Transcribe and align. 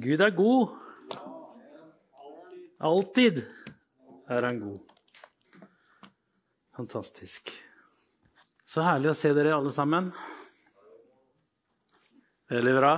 Gud 0.00 0.20
er 0.24 0.32
god. 0.36 0.78
Alltid 2.82 3.42
er 4.32 4.46
han 4.48 4.60
god. 4.62 4.80
Fantastisk. 6.76 7.52
Så 8.64 8.82
herlig 8.84 9.12
å 9.12 9.16
se 9.16 9.32
dere 9.36 9.52
alle 9.54 9.72
sammen. 9.74 10.08
Veldig 12.52 12.74
bra. 12.78 12.92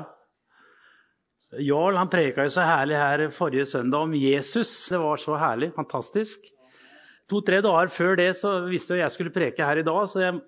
Jarl 1.62 1.98
han 1.98 2.10
preka 2.10 2.46
jo 2.46 2.52
så 2.54 2.64
herlig 2.66 2.98
her 2.98 3.24
forrige 3.34 3.66
søndag 3.70 4.06
om 4.06 4.14
Jesus. 4.18 4.72
Det 4.90 4.98
var 5.02 5.20
så 5.22 5.36
herlig. 5.38 5.72
Fantastisk. 5.76 6.48
To-tre 7.30 7.60
dager 7.64 7.90
før 7.92 8.18
det 8.20 8.30
så 8.38 8.56
visste 8.68 8.96
jeg 8.96 9.04
jeg 9.04 9.14
skulle 9.14 9.34
preke 9.34 9.66
her 9.66 9.80
i 9.80 9.86
dag, 9.86 10.00
så 10.10 10.20
jeg 10.22 10.40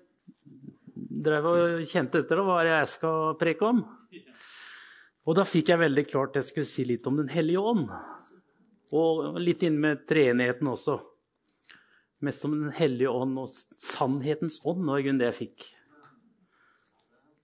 drev 1.27 1.47
og 1.49 1.87
kjente 1.89 2.21
etter 2.21 2.41
hva 2.45 2.59
jeg 2.67 2.89
skal 2.91 3.37
preke 3.39 3.65
om. 3.65 3.81
Og 5.27 5.35
da 5.35 5.43
fikk 5.43 5.73
jeg 5.73 5.81
veldig 5.81 6.05
klart 6.07 6.35
at 6.35 6.41
jeg 6.41 6.51
skulle 6.53 6.69
si 6.69 6.85
litt 6.87 7.07
om 7.09 7.17
Den 7.19 7.31
hellige 7.31 7.59
ånd. 7.59 7.89
Og 8.95 9.39
litt 9.43 9.65
inn 9.67 9.79
med 9.83 10.05
treenigheten 10.07 10.69
også. 10.71 11.01
Mest 12.23 12.45
om 12.47 12.55
Den 12.55 12.71
hellige 12.77 13.11
ånd 13.11 13.35
og 13.41 13.51
sannhetens 13.51 14.61
ånd. 14.63 14.85
var 14.87 15.01
i 15.01 15.07
grunnen 15.07 15.19
det 15.19 15.27
jeg 15.33 15.39
fikk. 15.41 15.67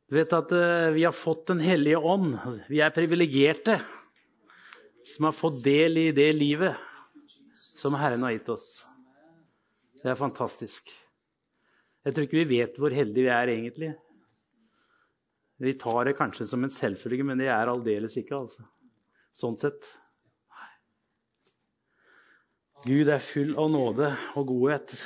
Du 0.08 0.16
vet 0.16 0.34
at 0.36 0.52
uh, 0.56 0.94
vi 0.96 1.04
har 1.04 1.16
fått 1.16 1.48
Den 1.52 1.60
hellige 1.64 2.00
ånd. 2.00 2.38
Vi 2.72 2.80
er 2.80 2.96
privilegerte 2.96 3.82
som 5.04 5.28
har 5.28 5.36
fått 5.36 5.60
del 5.66 6.00
i 6.00 6.10
det 6.16 6.30
livet 6.38 6.80
som 7.54 7.96
Herren 8.00 8.24
har 8.24 8.38
gitt 8.38 8.50
oss. 8.54 8.68
Det 10.00 10.08
er 10.12 10.20
fantastisk. 10.20 10.88
Jeg 12.04 12.16
tror 12.16 12.26
ikke 12.26 12.40
vi 12.40 12.60
vet 12.60 12.80
hvor 12.80 12.96
heldige 12.96 13.28
vi 13.28 13.32
er 13.32 13.52
egentlig. 13.52 13.92
Vi 15.64 15.74
tar 15.80 16.10
det 16.10 16.18
kanskje 16.18 16.48
som 16.50 16.64
en 16.66 16.72
selvfølge, 16.74 17.24
men 17.24 17.40
det 17.40 17.48
er 17.52 17.72
aldeles 17.72 18.18
ikke. 18.20 18.36
altså. 18.36 18.66
Sånn 19.34 19.56
sett. 19.60 19.88
Gud 22.84 23.08
er 23.08 23.24
full 23.24 23.54
av 23.56 23.70
nåde 23.72 24.10
og 24.36 24.50
godhet. 24.50 24.98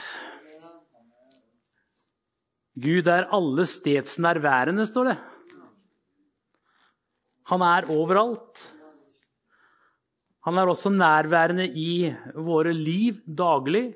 Gud 2.78 3.10
er 3.10 3.30
alle 3.34 3.68
steds 3.70 4.18
nærværende, 4.22 4.86
står 4.90 5.12
det. 5.12 5.18
Han 7.54 7.64
er 7.66 7.88
overalt. 7.94 8.66
Han 10.48 10.58
er 10.58 10.70
også 10.72 10.90
nærværende 10.94 11.70
i 11.70 12.10
våre 12.34 12.74
liv 12.74 13.22
daglig 13.26 13.92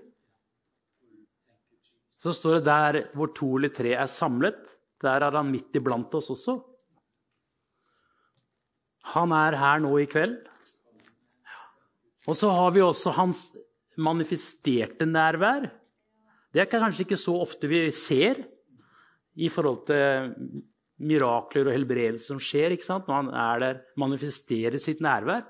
så 2.22 2.33
står 2.38 2.59
det 2.59 2.66
der 2.67 3.00
hvor 3.17 3.31
to 3.33 3.55
eller 3.57 3.72
tre 3.73 3.95
er 3.97 4.09
samlet, 4.09 4.59
der 5.02 5.25
er 5.27 5.38
han 5.38 5.52
midt 5.52 5.75
iblant 5.77 6.13
oss 6.17 6.30
også. 6.33 6.57
Han 9.16 9.33
er 9.33 9.57
her 9.57 9.81
nå 9.81 9.91
i 10.02 10.07
kveld. 10.09 10.38
Og 12.30 12.38
så 12.38 12.52
har 12.53 12.73
vi 12.75 12.83
også 12.85 13.13
hans 13.17 13.45
manifesterte 13.97 15.07
nærvær. 15.09 15.66
Det 16.53 16.61
er 16.61 16.69
kanskje 16.69 17.05
ikke 17.05 17.19
så 17.19 17.33
ofte 17.41 17.69
vi 17.72 17.85
ser 17.95 18.44
i 19.39 19.49
forhold 19.49 19.85
til 19.88 20.35
mirakler 21.02 21.69
og 21.69 21.73
helbredelser 21.73 22.33
som 22.35 22.41
skjer 22.41 22.75
når 22.75 23.16
han 23.16 23.31
er 23.33 23.63
der, 23.63 23.81
manifesterer 23.97 24.77
sitt 24.77 25.02
nærvær. 25.02 25.47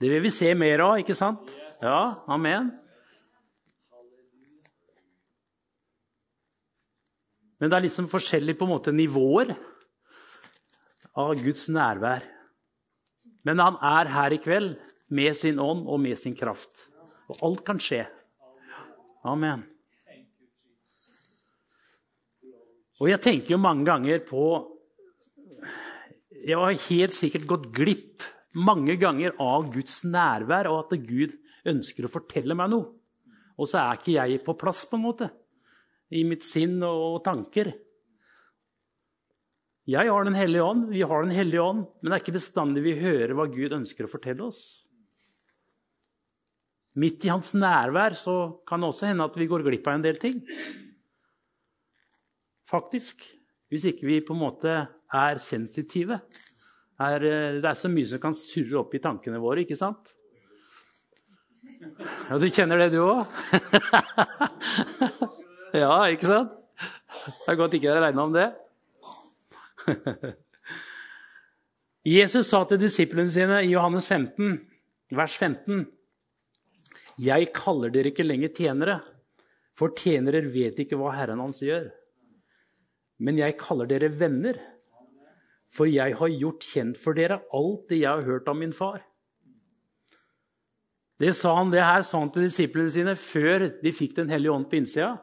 Det 0.00 0.08
vil 0.08 0.22
vi 0.22 0.30
se 0.32 0.54
mer 0.54 0.80
av, 0.80 0.98
ikke 1.02 1.16
sant? 1.16 1.50
Ja, 1.82 2.22
amen. 2.28 2.70
Men 7.60 7.68
det 7.68 7.76
er 7.76 7.84
liksom 7.84 8.08
forskjellige 8.08 8.56
på 8.56 8.66
en 8.66 8.72
måte 8.72 8.92
nivåer 8.94 9.52
av 11.20 11.34
Guds 11.42 11.66
nærvær. 11.72 12.24
Men 13.44 13.60
han 13.60 13.76
er 13.84 14.10
her 14.14 14.36
i 14.36 14.40
kveld 14.40 14.78
med 15.12 15.36
sin 15.36 15.60
ånd 15.60 15.84
og 15.88 16.00
med 16.00 16.16
sin 16.18 16.36
kraft. 16.36 16.88
Og 17.30 17.44
alt 17.46 17.62
kan 17.66 17.80
skje. 17.82 18.06
Amen. 19.28 19.66
Og 23.00 23.08
jeg 23.08 23.20
tenker 23.24 23.54
jo 23.54 23.60
mange 23.60 23.86
ganger 23.88 24.20
på 24.28 24.44
Jeg 26.40 26.56
har 26.56 26.84
helt 26.88 27.16
sikkert 27.16 27.48
gått 27.48 27.66
glipp 27.76 28.24
mange 28.56 28.96
ganger 28.96 29.34
av 29.38 29.68
Guds 29.70 30.00
nærvær, 30.08 30.70
og 30.72 30.86
at 30.86 31.04
Gud 31.04 31.36
ønsker 31.68 32.06
å 32.06 32.10
fortelle 32.10 32.56
meg 32.56 32.72
noe. 32.72 32.88
Og 33.60 33.68
så 33.68 33.82
er 33.82 34.00
ikke 34.00 34.14
jeg 34.16 34.40
på 34.46 34.56
plass, 34.56 34.86
på 34.88 34.96
en 34.96 35.04
måte 35.04 35.28
i 36.10 36.24
mitt 36.26 36.44
sinn 36.46 36.80
og 36.86 37.22
tanker. 37.26 37.72
Jeg 39.90 40.10
har 40.10 40.24
Den 40.24 40.36
hellige 40.38 40.62
ånd, 40.62 40.90
vi 40.90 41.02
har 41.02 41.22
Den 41.22 41.34
hellige 41.34 41.62
ånd, 41.62 41.86
men 42.00 42.10
det 42.10 42.18
er 42.18 42.22
ikke 42.24 42.38
bestandig 42.38 42.84
vi 42.84 43.00
hører 43.00 43.34
hva 43.34 43.48
Gud 43.50 43.72
ønsker 43.80 44.06
å 44.06 44.12
fortelle 44.12 44.46
oss. 44.46 44.84
Midt 47.00 47.24
i 47.24 47.30
hans 47.30 47.54
nærvær 47.54 48.16
så 48.18 48.36
kan 48.66 48.82
det 48.82 48.90
også 48.90 49.08
hende 49.08 49.26
at 49.26 49.36
vi 49.38 49.48
går 49.50 49.64
glipp 49.66 49.86
av 49.86 49.98
en 49.98 50.04
del 50.04 50.18
ting. 50.20 50.42
Faktisk. 52.70 53.22
Hvis 53.70 53.86
ikke 53.86 54.08
vi 54.08 54.20
på 54.26 54.34
en 54.34 54.42
måte 54.42 54.72
er 55.14 55.42
sensitive. 55.42 56.18
Er, 57.00 57.22
det 57.62 57.64
er 57.64 57.78
så 57.78 57.88
mye 57.90 58.08
som 58.10 58.20
kan 58.22 58.34
surre 58.36 58.82
opp 58.82 58.94
i 58.94 59.02
tankene 59.02 59.40
våre, 59.40 59.62
ikke 59.62 59.78
sant? 59.78 60.12
Ja, 61.80 62.36
du 62.36 62.50
kjenner 62.50 62.82
det, 62.82 62.90
du 62.92 63.00
òg? 63.06 63.22
Ja, 65.76 66.06
ikke 66.10 66.26
sant? 66.26 66.56
Det 66.80 67.52
er 67.52 67.58
godt 67.58 67.74
ikke 67.76 67.90
dere 67.90 68.06
regna 68.06 68.24
om 68.24 68.34
det. 68.34 68.48
Jesus 72.16 72.48
sa 72.48 72.62
til 72.64 72.80
disiplene 72.80 73.30
sine 73.32 73.60
i 73.66 73.72
Johannes 73.74 74.06
15, 74.08 74.56
vers 75.12 75.36
15.: 75.36 75.84
Jeg 77.20 77.50
kaller 77.54 77.92
dere 77.92 78.12
ikke 78.12 78.26
lenger 78.26 78.54
tjenere, 78.56 79.00
for 79.76 79.92
tjenere 79.96 80.42
vet 80.48 80.80
ikke 80.80 80.98
hva 81.00 81.12
Herren 81.18 81.42
hans 81.44 81.60
gjør. 81.64 81.90
Men 83.20 83.38
jeg 83.38 83.58
kaller 83.60 83.86
dere 83.90 84.08
venner, 84.08 84.56
for 85.70 85.86
jeg 85.86 86.16
har 86.16 86.34
gjort 86.40 86.66
kjent 86.66 86.98
for 86.98 87.14
dere 87.14 87.42
alt 87.54 87.86
det 87.92 88.00
jeg 88.00 88.10
har 88.10 88.26
hørt 88.26 88.48
av 88.48 88.56
min 88.58 88.72
far. 88.74 89.02
Det 91.20 91.34
sa 91.36 91.52
han 91.58 91.70
det 91.70 91.84
her 91.84 92.00
sa 92.06 92.22
han 92.22 92.30
til 92.32 92.46
disiplene 92.48 92.88
sine 92.88 93.12
før 93.14 93.68
de 93.82 93.92
fikk 93.92 94.16
Den 94.16 94.32
hellige 94.32 94.54
ånd 94.54 94.70
på 94.70 94.80
innsida. 94.80 95.18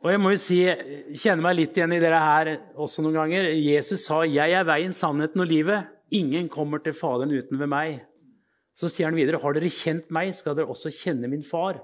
Og 0.00 0.08
jeg 0.08 0.20
må 0.22 0.30
jo 0.32 0.40
si, 0.40 0.62
kjenner 1.20 1.44
meg 1.44 1.58
litt 1.58 1.76
igjen 1.76 1.92
i 1.92 2.00
dere 2.00 2.20
her 2.24 2.50
også 2.80 3.02
noen 3.04 3.18
ganger. 3.18 3.50
Jesus 3.52 4.06
sa 4.06 4.22
'Jeg 4.24 4.52
er 4.56 4.64
veien, 4.64 4.92
sannheten 4.96 5.42
og 5.42 5.48
livet'. 5.48 5.88
Ingen 6.10 6.48
kommer 6.48 6.80
til 6.82 6.94
Faderen 6.96 7.30
uten 7.30 7.58
ved 7.58 7.68
meg. 7.68 8.00
Så 8.74 8.88
sier 8.88 9.06
han 9.06 9.14
videre, 9.14 9.38
'Har 9.38 9.52
dere 9.52 9.68
kjent 9.68 10.10
meg, 10.10 10.34
skal 10.34 10.54
dere 10.54 10.72
også 10.72 10.88
kjenne 10.88 11.28
min 11.28 11.42
far'. 11.42 11.82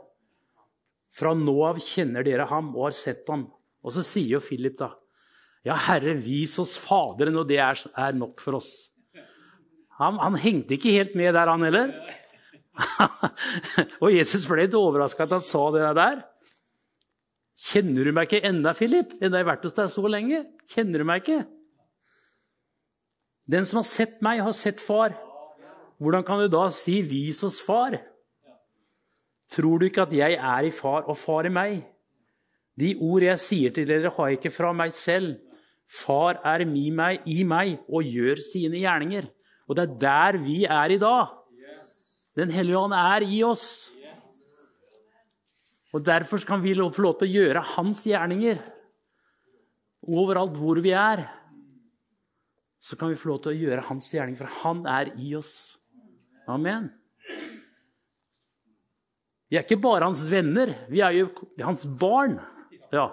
Fra 1.13 1.35
nå 1.35 1.63
av 1.63 1.77
kjenner 1.77 2.25
dere 2.25 2.47
ham 2.47 2.75
og 2.75 2.85
har 2.85 2.93
sett 2.93 3.29
ham. 3.29 3.53
Og 3.85 3.93
så 3.93 4.03
sier 4.03 4.33
jo 4.33 4.41
Philip 4.41 4.79
da, 4.79 4.95
'Ja, 5.63 5.75
Herre, 5.75 6.15
vis 6.15 6.59
oss 6.59 6.79
Faderen, 6.79 7.37
og 7.37 7.47
det 7.49 7.59
er, 7.59 7.77
er 7.97 8.13
nok 8.13 8.41
for 8.41 8.53
oss'. 8.53 8.89
Han, 9.99 10.17
han, 10.19 10.37
hengte 10.37 10.77
ikke 10.77 10.93
helt 10.93 11.15
med 11.15 11.35
der, 11.35 11.49
han 11.49 11.63
heller. 11.63 11.93
og 14.03 14.13
Jesus 14.13 14.47
ble 14.47 14.65
litt 14.65 14.75
overraska 14.75 15.25
at 15.25 15.33
han 15.33 15.43
sa 15.43 15.71
det 15.71 15.95
der. 15.97 16.25
Kjenner 17.57 18.05
du 18.05 18.13
meg 18.13 18.29
ikke 18.29 18.45
enda, 18.45 18.75
Philip? 18.77 19.15
Enda 19.17 19.41
jeg 19.41 19.47
har 19.47 19.53
vært 19.55 19.65
hos 19.65 19.77
deg 19.77 19.93
så 19.93 20.05
lenge. 20.13 20.43
Kjenner 20.69 21.01
du 21.01 21.09
meg 21.09 21.23
ikke? 21.23 21.39
Den 23.49 23.65
som 23.65 23.81
har 23.81 23.89
sett 23.89 24.21
meg, 24.25 24.43
har 24.45 24.53
sett 24.57 24.83
far. 24.83 25.15
Hvordan 26.03 26.27
kan 26.27 26.43
du 26.43 26.49
da 26.53 26.69
si 26.69 27.01
'vis 27.01 27.43
oss 27.47 27.61
far'? 27.65 28.03
Tror 29.51 29.79
du 29.79 29.87
ikke 29.87 30.03
at 30.03 30.13
jeg 30.13 30.35
er 30.35 30.67
i 30.67 30.71
far 30.71 31.07
og 31.09 31.17
far 31.17 31.47
i 31.47 31.49
meg? 31.49 31.87
De 32.77 32.97
ord 33.01 33.23
jeg 33.23 33.39
sier 33.39 33.71
til 33.71 33.87
dere, 33.89 34.11
har 34.11 34.29
jeg 34.29 34.39
ikke 34.39 34.51
fra 34.51 34.73
meg 34.73 34.93
selv. 34.93 35.39
Far 35.89 36.41
er 36.45 36.61
i 36.67 36.91
meg, 36.91 37.23
i 37.27 37.43
meg 37.43 37.79
og 37.89 38.05
gjør 38.05 38.37
sine 38.43 38.83
gjerninger. 38.83 39.31
Og 39.69 39.77
det 39.77 39.85
er 39.89 39.99
der 39.99 40.39
vi 40.43 40.65
er 40.65 40.91
i 40.91 40.99
dag. 40.99 41.27
Den 42.37 42.51
hellige 42.51 42.79
ånd 42.79 42.93
er 42.93 43.25
i 43.25 43.43
oss. 43.43 43.91
Og 45.97 46.05
Derfor 46.05 46.43
kan 46.45 46.61
vi 46.61 46.75
få 46.77 47.03
lov 47.03 47.17
til 47.17 47.25
å 47.31 47.35
gjøre 47.41 47.65
hans 47.73 48.03
gjerninger. 48.05 48.61
Overalt 50.07 50.57
hvor 50.61 50.79
vi 50.85 50.93
er, 50.93 51.25
så 52.85 52.99
kan 53.01 53.09
vi 53.11 53.17
få 53.19 53.33
lov 53.33 53.41
til 53.43 53.55
å 53.55 53.61
gjøre 53.65 53.87
hans 53.89 54.13
gjerning, 54.13 54.37
for 54.39 54.51
han 54.61 54.85
er 54.87 55.15
i 55.17 55.33
oss. 55.39 55.79
Amen. 56.47 56.91
Vi 59.49 59.57
er 59.57 59.65
ikke 59.65 59.81
bare 59.81 60.05
hans 60.05 60.27
venner, 60.29 60.75
vi 60.93 61.01
er 61.03 61.17
jo 61.17 61.31
hans 61.65 61.87
barn. 61.89 62.37
Ja. 62.93 63.09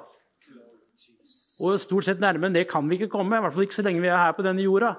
Og 1.63 1.79
stort 1.81 2.09
sett 2.09 2.21
nærmere 2.21 2.51
enn 2.51 2.59
det 2.59 2.67
kan 2.69 2.85
vi 2.89 2.99
ikke 2.99 3.13
komme. 3.15 3.39
I 3.39 3.45
hvert 3.45 3.55
fall 3.55 3.67
ikke 3.69 3.79
så 3.79 3.85
lenge 3.87 4.03
vi 4.03 4.11
er 4.11 4.19
her 4.19 4.35
på 4.35 4.45
denne 4.45 4.65
jorda. 4.65 4.95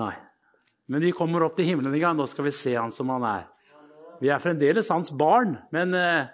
Nei. 0.00 0.14
Men 0.90 1.04
vi 1.06 1.14
kommer 1.16 1.46
opp 1.46 1.54
til 1.56 1.70
himmelen 1.70 1.94
en 1.94 2.02
gang. 2.02 2.18
Da 2.18 2.26
skal 2.28 2.48
vi 2.48 2.56
se 2.56 2.74
han 2.76 2.92
som 2.92 3.12
han 3.14 3.24
er. 3.28 3.44
Vi 4.20 4.32
er 4.32 4.42
fremdeles 4.42 4.90
hans 4.92 5.12
barn, 5.16 5.56
men 5.74 5.94
eh, 5.96 6.32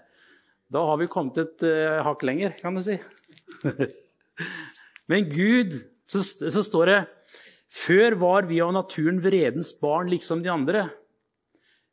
da 0.70 0.82
har 0.86 1.00
vi 1.00 1.08
kommet 1.10 1.38
et 1.42 1.64
uh, 1.66 2.00
hakk 2.06 2.22
lenger, 2.26 2.54
kan 2.60 2.76
du 2.76 2.82
si. 2.84 2.96
Men 5.10 5.26
Gud, 5.32 5.74
så, 6.06 6.22
så, 6.22 6.62
står 6.62 6.90
det 6.90 6.98
Før 7.74 8.14
var 8.20 8.46
vi 8.46 8.60
av 8.62 8.72
naturen 8.74 9.18
vredens 9.22 9.72
barn, 9.80 10.10
liksom 10.12 10.44
de 10.44 10.52
andre. 10.52 10.84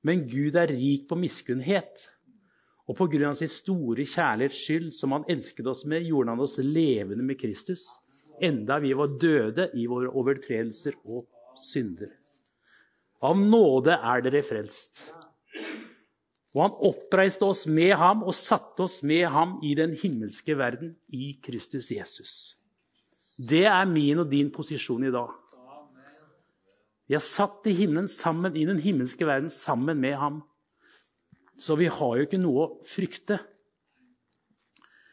Men 0.05 0.27
Gud 0.29 0.55
er 0.55 0.69
rik 0.69 1.07
på 1.09 1.17
miskunnhet. 1.19 2.05
Og 2.87 2.95
på 2.95 3.09
grunn 3.11 3.33
av 3.33 3.39
sin 3.39 3.51
store 3.51 4.05
kjærlighets 4.07 4.61
skyld, 4.63 4.91
som 4.95 5.15
han 5.15 5.25
elsket 5.27 5.67
oss 5.67 5.83
med, 5.89 6.05
gjorde 6.07 6.35
han 6.35 6.43
oss 6.45 6.55
levende 6.63 7.25
med 7.25 7.39
Kristus, 7.41 7.83
enda 8.39 8.77
vi 8.79 8.93
var 8.95 9.17
døde 9.19 9.67
i 9.75 9.89
våre 9.89 10.13
overtredelser 10.13 10.95
og 11.09 11.25
synder. 11.59 12.13
Av 13.27 13.37
nåde 13.41 13.97
er 13.97 14.23
dere 14.23 14.43
frelst. 14.45 15.01
Og 16.57 16.63
han 16.63 16.77
oppreiste 16.89 17.45
oss 17.45 17.67
med 17.69 17.91
ham 18.01 18.23
og 18.25 18.33
satte 18.33 18.87
oss 18.87 19.03
med 19.05 19.27
ham 19.29 19.59
i 19.61 19.75
den 19.77 19.91
himmelske 19.93 20.55
verden, 20.57 20.95
i 21.13 21.35
Kristus 21.37 21.91
Jesus. 21.93 22.31
Det 23.37 23.67
er 23.69 23.83
min 23.85 24.23
og 24.23 24.31
din 24.31 24.49
posisjon 24.49 25.05
i 25.05 25.11
dag. 25.13 25.35
Vi 27.07 27.13
er 27.13 27.21
satt 27.21 27.67
i 27.69 27.75
himmelen 27.77 28.09
sammen, 28.09 28.57
i 28.57 28.65
den 28.65 28.81
himmelske 28.81 29.27
verden 29.29 29.51
sammen 29.53 30.01
med 30.01 30.17
ham. 30.17 30.39
Så 31.61 31.77
vi 31.77 31.91
har 31.93 32.15
jo 32.17 32.25
ikke 32.25 32.41
noe 32.41 32.63
å 32.65 32.71
frykte. 32.89 33.37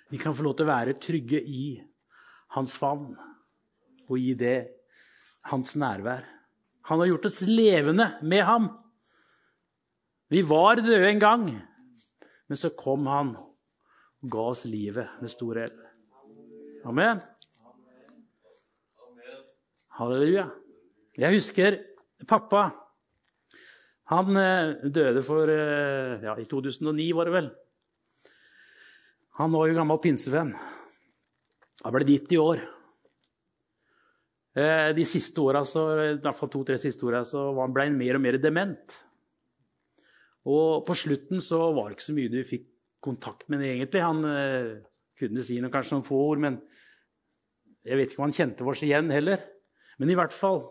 Vi 0.09 0.17
kan 0.21 0.33
få 0.33 0.47
lov 0.47 0.57
til 0.57 0.65
å 0.65 0.73
være 0.73 0.97
trygge 0.97 1.43
i 1.45 1.67
hans 2.57 2.73
favn 2.81 3.13
og 4.09 4.17
i 4.17 4.33
det 4.39 4.59
hans 5.53 5.77
nærvær. 5.77 6.25
Han 6.89 7.05
har 7.05 7.13
gjort 7.13 7.29
oss 7.29 7.45
levende 7.45 8.15
med 8.25 8.45
ham. 8.49 8.71
Vi 10.35 10.41
var 10.43 10.81
døde 10.83 11.07
en 11.07 11.21
gang, 11.23 11.43
men 12.51 12.59
så 12.59 12.73
kom 12.75 13.05
han 13.07 13.37
og 13.39 14.31
ga 14.33 14.47
oss 14.51 14.65
livet 14.67 15.21
med 15.23 15.31
stor 15.31 15.61
L. 15.63 15.77
Amen. 16.91 17.21
Halleluja. 19.95 20.49
Jeg 21.23 21.37
husker 21.37 21.77
pappa. 22.27 22.65
Han 24.11 24.35
eh, 24.41 24.91
døde 24.91 25.23
for 25.23 25.55
eh, 25.55 26.27
ja, 26.27 26.35
i 26.35 26.49
2009, 26.51 27.07
var 27.15 27.31
det 27.31 27.37
vel. 27.37 27.53
Han 29.39 29.55
var 29.55 29.71
jo 29.71 29.79
gammel 29.79 30.03
pinsevenn. 30.03 30.53
Han 31.85 31.95
ble 31.95 32.11
90 32.11 32.43
år. 32.43 32.67
Eh, 34.59 34.91
de 34.99 35.07
siste 35.07 35.47
åra, 35.47 35.63
i 35.63 36.19
hvert 36.19 36.43
fall 36.43 36.51
to-tre 36.59 36.83
siste 36.83 37.07
åra, 37.07 37.23
ble 37.23 37.87
han 37.87 38.03
mer 38.03 38.19
og 38.19 38.27
mer 38.27 38.43
dement. 38.43 39.03
Og 40.45 40.85
på 40.85 40.97
slutten 40.99 41.41
så 41.41 41.61
var 41.73 41.89
det 41.89 41.99
ikke 41.99 42.11
så 42.11 42.17
mye 42.17 42.33
du 42.33 42.41
fikk 42.45 42.69
kontakt 43.05 43.49
med 43.53 43.65
egentlig. 43.65 44.03
Han 44.05 44.21
kunne 45.19 45.45
si 45.45 45.57
noe, 45.61 45.73
kanskje 45.73 45.97
noen 45.97 46.07
få 46.07 46.21
ord, 46.21 46.41
men 46.45 46.59
jeg 47.85 47.99
vet 48.01 48.13
ikke 48.13 48.23
om 48.23 48.27
han 48.27 48.37
kjente 48.37 48.67
oss 48.69 48.83
igjen 48.85 49.13
heller. 49.13 49.43
Men 50.01 50.13
i 50.13 50.17
hvert 50.19 50.35
fall 50.35 50.63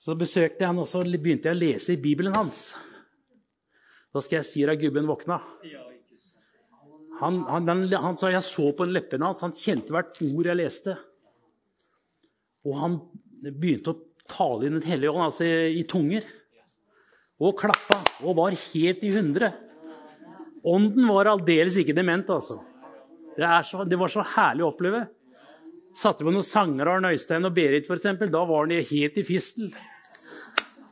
så 0.00 0.16
besøkte 0.16 0.62
jeg 0.62 0.70
han, 0.70 0.80
og 0.80 0.88
så 0.88 1.02
begynte 1.04 1.50
jeg 1.50 1.56
å 1.56 1.60
lese 1.60 1.92
i 1.92 2.00
Bibelen 2.00 2.36
hans. 2.36 2.70
Da 4.10 4.22
skal 4.24 4.40
jeg 4.40 4.48
si 4.48 4.64
deg 4.66 4.80
gubben 4.80 5.08
våkna. 5.08 5.38
Han, 7.20 7.42
han, 7.50 7.68
han, 7.68 7.82
han, 7.92 8.16
sa 8.16 8.30
jeg 8.32 8.42
så 8.46 8.70
på 8.76 8.86
leppene 8.88 9.28
hans, 9.28 9.42
han 9.44 9.52
kjente 9.56 9.92
hvert 9.92 10.16
ord 10.24 10.48
jeg 10.48 10.56
leste. 10.56 10.96
Og 12.64 12.78
han 12.80 12.96
begynte 13.44 13.92
å 13.92 14.00
tale 14.30 14.68
inn 14.68 14.78
Den 14.78 14.88
hellige 14.88 15.12
ånd, 15.12 15.26
altså 15.26 15.44
i, 15.44 15.80
i 15.80 15.84
tunger. 15.88 16.24
Og 17.40 17.56
klappa 17.56 18.00
og 18.26 18.36
var 18.36 18.56
helt 18.56 19.04
i 19.06 19.12
hundre. 19.14 19.52
Ånden 20.66 21.06
var 21.08 21.30
aldeles 21.30 21.78
ikke 21.80 21.96
dement, 21.96 22.28
altså. 22.28 22.58
Det, 23.36 23.48
så, 23.64 23.86
det 23.88 23.96
var 23.96 24.12
så 24.12 24.24
herlig 24.34 24.66
å 24.66 24.72
oppleve. 24.74 25.06
Satte 25.96 26.26
på 26.26 26.32
noen 26.32 26.44
sanger 26.44 26.90
av 26.92 27.08
Øystein 27.08 27.48
og 27.48 27.54
Berit, 27.56 27.88
f.eks. 27.88 28.10
Da 28.28 28.42
var 28.44 28.66
han 28.66 28.76
helt 28.90 29.16
i 29.16 29.24
fistel. 29.26 29.72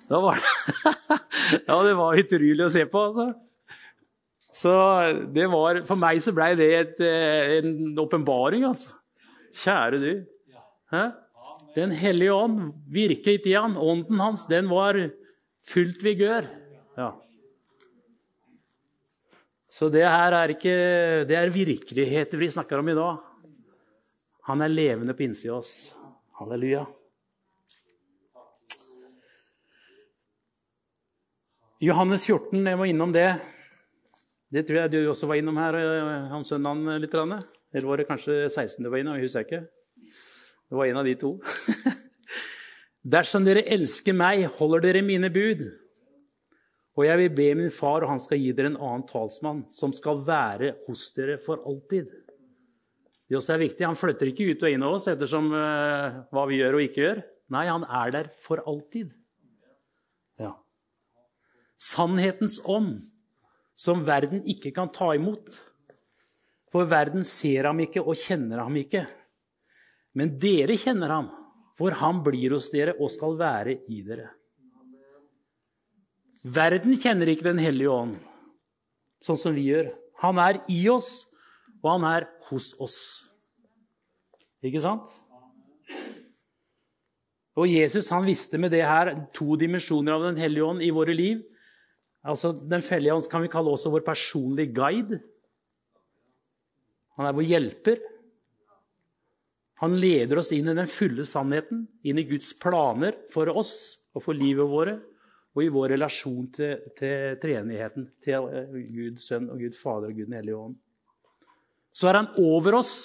Da 0.08 0.22
var 0.24 0.40
det, 0.40 0.94
ja, 1.68 1.76
det 1.84 1.94
var 1.98 2.22
utrolig 2.22 2.64
å 2.64 2.72
se 2.72 2.86
på, 2.88 3.04
altså. 3.10 3.28
Så 4.58 4.72
det 5.36 5.46
var, 5.52 5.82
for 5.86 6.00
meg 6.00 6.22
så 6.24 6.32
blei 6.34 6.54
det 6.58 6.68
et, 6.74 7.00
eh, 7.04 7.58
en 7.60 7.98
åpenbaring, 8.00 8.64
altså. 8.66 8.96
Kjære 9.58 10.00
du. 10.00 10.12
Hæ? 10.92 11.04
Den 11.76 11.92
hellige 11.94 12.34
ånd 12.34 12.72
virket 12.90 13.46
i 13.46 13.54
han. 13.54 13.76
Ånden 13.76 14.20
hans 14.22 14.46
den 14.48 14.70
var 14.72 14.96
fullt 15.68 16.02
vigør. 16.04 16.48
Ja. 16.98 17.12
Så 19.68 19.90
det 19.92 20.04
her 20.06 20.34
er 20.34 20.54
ikke 20.54 20.76
Det 21.28 21.36
er 21.36 21.52
virkeligheter 21.52 22.40
vi 22.40 22.48
snakker 22.50 22.80
om 22.80 22.88
i 22.88 22.96
dag. 22.96 23.18
Han 24.48 24.64
er 24.64 24.72
levende 24.72 25.14
på 25.14 25.26
innsida 25.26 25.52
av 25.52 25.60
oss. 25.60 25.92
Halleluja. 26.40 26.86
Johannes 31.84 32.24
14, 32.26 32.64
jeg 32.66 32.78
må 32.78 32.88
innom 32.90 33.12
det. 33.14 33.28
Det 34.50 34.64
tror 34.66 34.80
jeg 34.80 34.90
du 34.90 34.98
også 35.12 35.28
var 35.30 35.38
innom 35.38 35.60
her, 35.60 35.76
eh, 35.78 36.26
han 36.32 36.44
søndagen 36.48 36.88
litt. 36.98 37.14
Eller 37.14 37.86
var 37.86 38.00
det 38.00 38.08
kanskje 38.08 38.48
16 38.48 38.82
du 38.82 38.90
var 38.90 38.98
innom? 38.98 39.14
Jeg 39.14 39.28
husker 39.28 39.44
ikke. 39.44 39.60
Det 40.68 40.76
var 40.80 40.88
en 40.88 40.96
av 40.96 41.04
de 41.04 41.14
to. 41.14 41.36
Dersom 43.08 43.44
dere 43.46 43.64
elsker 43.72 44.16
meg, 44.16 44.44
holder 44.58 44.82
dere 44.84 45.04
mine 45.06 45.30
bud. 45.32 45.62
Og 46.98 47.04
jeg 47.06 47.20
vil 47.22 47.34
be 47.36 47.46
min 47.56 47.70
far, 47.72 48.02
og 48.02 48.10
han 48.10 48.20
skal 48.20 48.40
gi 48.42 48.50
dere 48.52 48.72
en 48.72 48.80
annen 48.80 49.06
talsmann, 49.08 49.62
som 49.72 49.94
skal 49.96 50.20
være 50.26 50.74
hos 50.88 51.06
dere 51.16 51.38
for 51.40 51.62
alltid. 51.68 52.10
Det 53.28 53.38
også 53.38 53.54
er 53.54 53.62
viktig. 53.62 53.86
Han 53.86 53.98
flytter 53.98 54.32
ikke 54.32 54.48
ut 54.50 54.64
og 54.64 54.74
inn 54.74 54.84
av 54.84 54.96
oss 54.96 55.06
ettersom 55.12 55.50
uh, 55.52 56.24
hva 56.34 56.44
vi 56.50 56.58
gjør 56.58 56.78
og 56.78 56.84
ikke 56.84 57.04
gjør. 57.04 57.22
Nei, 57.54 57.64
han 57.68 57.86
er 57.86 58.12
der 58.12 58.30
for 58.44 58.60
alltid. 58.66 59.14
Ja. 60.40 60.52
Sannhetens 61.80 62.58
ånd, 62.68 63.06
som 63.78 64.04
verden 64.08 64.42
ikke 64.48 64.74
kan 64.74 64.90
ta 64.92 65.12
imot. 65.16 65.60
For 66.72 66.88
verden 66.88 67.24
ser 67.24 67.70
ham 67.70 67.78
ikke 67.84 68.02
og 68.02 68.18
kjenner 68.20 68.64
ham 68.64 68.76
ikke. 68.80 69.06
Men 70.18 70.34
dere 70.40 70.76
kjenner 70.80 71.14
ham, 71.14 71.30
for 71.78 71.94
han 72.00 72.22
blir 72.26 72.56
hos 72.56 72.72
dere 72.74 72.96
og 72.98 73.12
skal 73.14 73.38
være 73.38 73.78
i 73.86 74.02
dere. 74.02 74.32
Verden 76.42 76.96
kjenner 76.98 77.30
ikke 77.30 77.48
Den 77.50 77.60
hellige 77.62 77.92
ånd, 77.92 78.18
sånn 79.22 79.38
som 79.38 79.54
vi 79.54 79.68
gjør. 79.68 79.92
Han 80.22 80.38
er 80.42 80.60
i 80.70 80.80
oss, 80.90 81.26
og 81.82 81.90
han 81.92 82.06
er 82.08 82.28
hos 82.48 82.72
oss. 82.82 82.98
Ikke 84.64 84.82
sant? 84.82 85.10
Og 87.58 87.66
Jesus 87.66 88.10
han 88.14 88.26
visste 88.26 88.58
med 88.58 88.72
det 88.74 88.84
her 88.86 89.12
to 89.34 89.56
dimensjoner 89.58 90.14
av 90.14 90.28
Den 90.28 90.38
hellige 90.38 90.66
ånd 90.66 90.82
i 90.82 90.92
våre 90.94 91.14
liv. 91.14 91.42
Altså, 92.22 92.52
Den 92.52 92.82
hellige 92.82 93.14
ånd 93.14 93.30
kan 93.30 93.42
vi 93.42 93.50
kalle 93.50 93.74
også 93.74 93.90
vår 93.90 94.06
personlige 94.06 94.74
guide. 94.74 95.20
Han 97.18 97.26
er 97.26 97.34
vår 97.34 97.50
hjelper. 97.50 98.02
Han 99.78 99.94
leder 100.00 100.40
oss 100.40 100.50
inn 100.52 100.68
i 100.68 100.74
den 100.74 100.90
fulle 100.90 101.24
sannheten, 101.26 101.84
inn 102.02 102.18
i 102.18 102.26
Guds 102.26 102.50
planer 102.58 103.14
for 103.30 103.50
oss 103.52 103.74
og 104.16 104.24
for 104.24 104.34
livet 104.34 104.66
våre, 104.66 104.96
og 105.54 105.62
i 105.62 105.70
vår 105.70 105.92
relasjon 105.94 106.48
til, 106.54 106.82
til 106.98 107.38
treenigheten, 107.42 108.08
til 108.22 108.48
Gud 108.90 109.22
Sønn 109.22 109.48
og 109.52 109.62
Gud 109.62 109.76
Fader 109.78 110.10
og 110.10 110.18
Gud 110.18 110.28
Den 110.30 110.38
hellige 110.38 110.58
ånd. 110.58 110.74
Så 111.94 112.10
er 112.10 112.20
han 112.20 112.28
over 112.42 112.78
oss. 112.78 112.96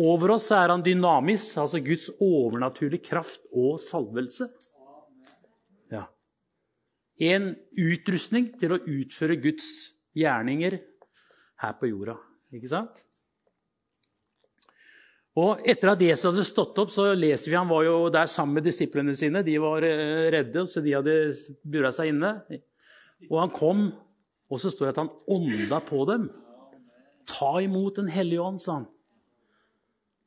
Over 0.00 0.34
oss 0.36 0.50
er 0.52 0.72
han 0.72 0.84
dynamisk, 0.84 1.58
altså 1.60 1.80
Guds 1.84 2.08
overnaturlige 2.20 3.04
kraft 3.08 3.44
og 3.52 3.80
salvelse. 3.80 4.48
Ja. 5.92 6.06
En 7.20 7.52
utrustning 7.78 8.52
til 8.60 8.76
å 8.76 8.80
utføre 8.80 9.40
Guds 9.40 9.70
gjerninger 10.18 10.80
her 11.64 11.76
på 11.80 11.92
jorda. 11.92 12.18
Ikke 12.54 12.70
sant? 12.70 13.04
Og 15.34 15.64
Etter 15.66 15.90
at 15.90 16.02
Jesus 16.02 16.28
hadde 16.28 16.46
stått 16.46 16.78
opp, 16.78 16.92
så 16.94 17.08
leser 17.18 17.50
vi 17.50 17.58
han 17.58 17.70
var 17.70 17.82
jo 17.86 17.96
der 18.14 18.28
sammen 18.30 18.60
med 18.60 18.68
disiplene 18.68 19.16
sine. 19.18 19.42
De 19.42 19.56
var 19.62 19.82
eh, 19.86 20.28
redde, 20.30 20.62
så 20.70 20.82
de 20.82 20.94
hadde 20.94 21.16
bura 21.66 21.90
seg 21.94 22.12
inne. 22.12 22.36
Og 23.26 23.40
han 23.40 23.54
kom, 23.54 23.88
og 24.46 24.60
så 24.62 24.70
står 24.70 24.88
det 24.88 24.92
at 24.94 25.00
han 25.02 25.14
ånda 25.34 25.80
på 25.88 26.04
dem. 26.10 26.28
Ta 27.26 27.56
imot 27.64 27.98
Den 27.98 28.12
hellige 28.12 28.44
ånd, 28.44 28.60
sa 28.62 28.78
han. 28.78 28.86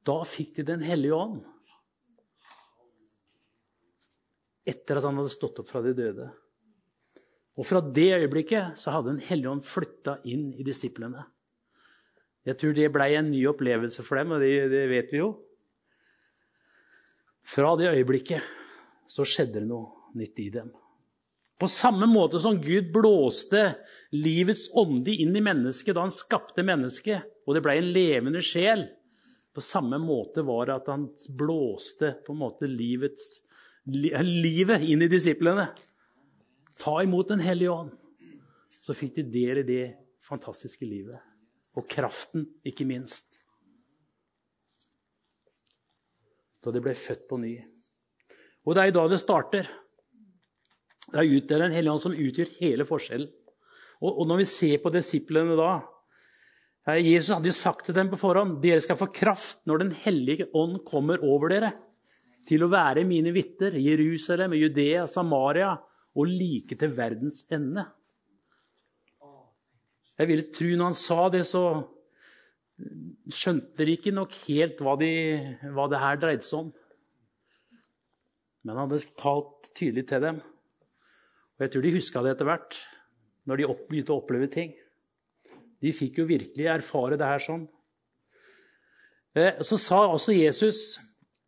Da 0.07 0.17
fikk 0.27 0.57
de 0.59 0.67
Den 0.73 0.83
hellige 0.83 1.15
ånd. 1.15 1.39
Etter 4.67 4.99
at 4.99 5.07
han 5.07 5.21
hadde 5.21 5.31
stått 5.31 5.63
opp 5.63 5.71
fra 5.71 5.79
de 5.85 5.95
døde. 5.95 6.27
Og 7.57 7.65
fra 7.65 7.79
det 7.79 8.11
øyeblikket 8.19 8.75
så 8.75 8.91
hadde 8.91 9.15
Den 9.15 9.23
hellige 9.23 9.55
ånd 9.55 9.63
flytta 9.63 10.19
inn 10.27 10.51
i 10.51 10.67
disiplene. 10.67 11.23
Jeg 12.47 12.55
tror 12.61 12.75
det 12.77 12.87
blei 12.95 13.11
en 13.17 13.27
ny 13.27 13.41
opplevelse 13.49 14.03
for 14.07 14.19
dem, 14.19 14.31
og 14.35 14.43
det, 14.43 14.51
det, 14.71 14.85
vet 14.87 15.11
vi 15.11 15.19
jo. 15.19 15.31
Fra 17.47 17.73
det 17.79 17.89
øyeblikket 17.91 18.43
så 19.07 19.25
skjedde 19.27 19.59
det 19.59 19.67
noe 19.67 20.15
nytt 20.19 20.39
i 20.39 20.47
dem. 20.53 20.69
På 21.57 21.67
samme 21.71 22.05
måte 22.07 22.39
som 22.39 22.59
Gud 22.61 22.91
blåste 22.93 23.63
livets 24.13 24.67
ånde 24.77 25.11
inn 25.11 25.35
i 25.35 25.43
mennesket 25.43 25.95
da 25.97 26.05
han 26.05 26.13
skapte 26.13 26.63
mennesket, 26.63 27.25
og 27.47 27.57
det 27.57 27.63
blei 27.65 27.79
en 27.81 27.91
levende 27.95 28.43
sjel 28.45 28.85
På 29.55 29.63
samme 29.63 29.97
måte 29.97 30.43
var 30.45 30.67
det 30.67 30.75
at 30.75 30.89
han 30.91 31.07
blåste 31.33 32.11
på 32.21 32.35
en 32.35 32.41
måte 32.43 32.67
livets, 32.69 33.39
livet 33.89 34.83
inn 34.85 35.01
i 35.01 35.07
disiplene. 35.09 35.71
Ta 36.77 36.99
imot 37.01 37.31
Den 37.33 37.41
hellige 37.41 37.73
ånd. 37.73 37.95
Så 38.69 38.93
fikk 38.93 39.15
de 39.15 39.23
del 39.33 39.63
i 39.63 39.65
det 39.65 39.85
fantastiske 40.21 40.85
livet. 40.85 41.17
Og 41.77 41.85
kraften, 41.89 42.45
ikke 42.65 42.87
minst. 42.89 43.37
Da 46.63 46.73
de 46.73 46.81
ble 46.83 46.95
født 46.97 47.27
på 47.29 47.37
ny. 47.39 47.55
Og 48.67 48.75
det 48.75 48.83
er 48.83 48.95
da 48.95 49.05
det 49.07 49.21
starter. 49.21 49.67
Det 51.07 51.19
er 51.21 51.29
ut, 51.29 51.47
Den 51.47 51.71
hellige 51.71 51.93
ånd 51.93 52.03
som 52.03 52.15
utgjør 52.17 52.55
hele 52.59 52.87
forskjellen. 52.87 53.29
Og, 54.01 54.11
og 54.11 54.25
når 54.29 54.41
vi 54.41 54.49
ser 54.49 54.81
på 54.83 54.91
disiplene 54.93 55.55
da 55.57 55.77
Jesus 57.03 57.33
hadde 57.35 57.49
jo 57.49 57.55
sagt 57.55 57.87
til 57.87 57.95
dem 57.97 58.07
på 58.07 58.19
forhånd 58.19 58.61
dere 58.63 58.79
skal 58.79 58.95
få 58.99 59.09
kraft 59.11 59.59
når 59.67 59.81
Den 59.81 59.89
hellige 60.05 60.47
ånd 60.55 60.79
kommer 60.87 61.19
over 61.25 61.51
dere, 61.51 61.73
til 62.47 62.63
å 62.63 62.71
være 62.71 63.03
mine 63.03 63.33
vitner 63.35 63.75
Jerusalem, 63.75 64.53
Judea, 64.55 65.03
Samaria 65.11 65.73
og 66.15 66.29
like 66.31 66.77
til 66.79 66.93
verdens 66.95 67.41
ende. 67.51 67.83
Jeg 70.17 70.29
ville 70.31 70.49
tro 70.53 70.71
når 70.73 70.89
han 70.89 70.97
sa 70.97 71.27
det, 71.33 71.43
så 71.45 71.63
skjønte 73.33 73.85
de 73.85 73.95
ikke 73.97 74.13
nok 74.13 74.33
helt 74.47 74.81
hva, 74.85 74.95
de, 74.99 75.11
hva 75.73 75.87
det 75.91 76.01
her 76.01 76.19
dreide 76.21 76.45
seg 76.45 76.65
om. 76.65 76.71
Men 78.65 78.75
han 78.75 78.89
hadde 78.89 79.17
talt 79.19 79.69
tydelig 79.77 80.07
til 80.09 80.23
dem. 80.23 80.39
Og 81.57 81.65
jeg 81.65 81.73
tror 81.73 81.85
de 81.85 81.95
huska 81.95 82.23
det 82.23 82.35
etter 82.35 82.49
hvert, 82.49 82.77
når 83.49 83.61
de 83.61 83.67
begynte 83.89 84.13
å 84.13 84.21
oppleve 84.21 84.49
ting. 84.51 84.73
De 85.81 85.93
fikk 85.93 86.21
jo 86.21 86.29
virkelig 86.29 86.69
erfare 86.69 87.17
det 87.19 87.29
her 87.29 87.43
sånn. 87.43 87.67
Eh, 89.37 89.61
så 89.65 89.77
sa 89.81 90.01
også 90.09 90.35
Jesus 90.35 90.97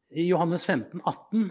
i 0.10 0.28
Johannes 0.30 0.66
15, 0.66 1.02
18 1.06 1.50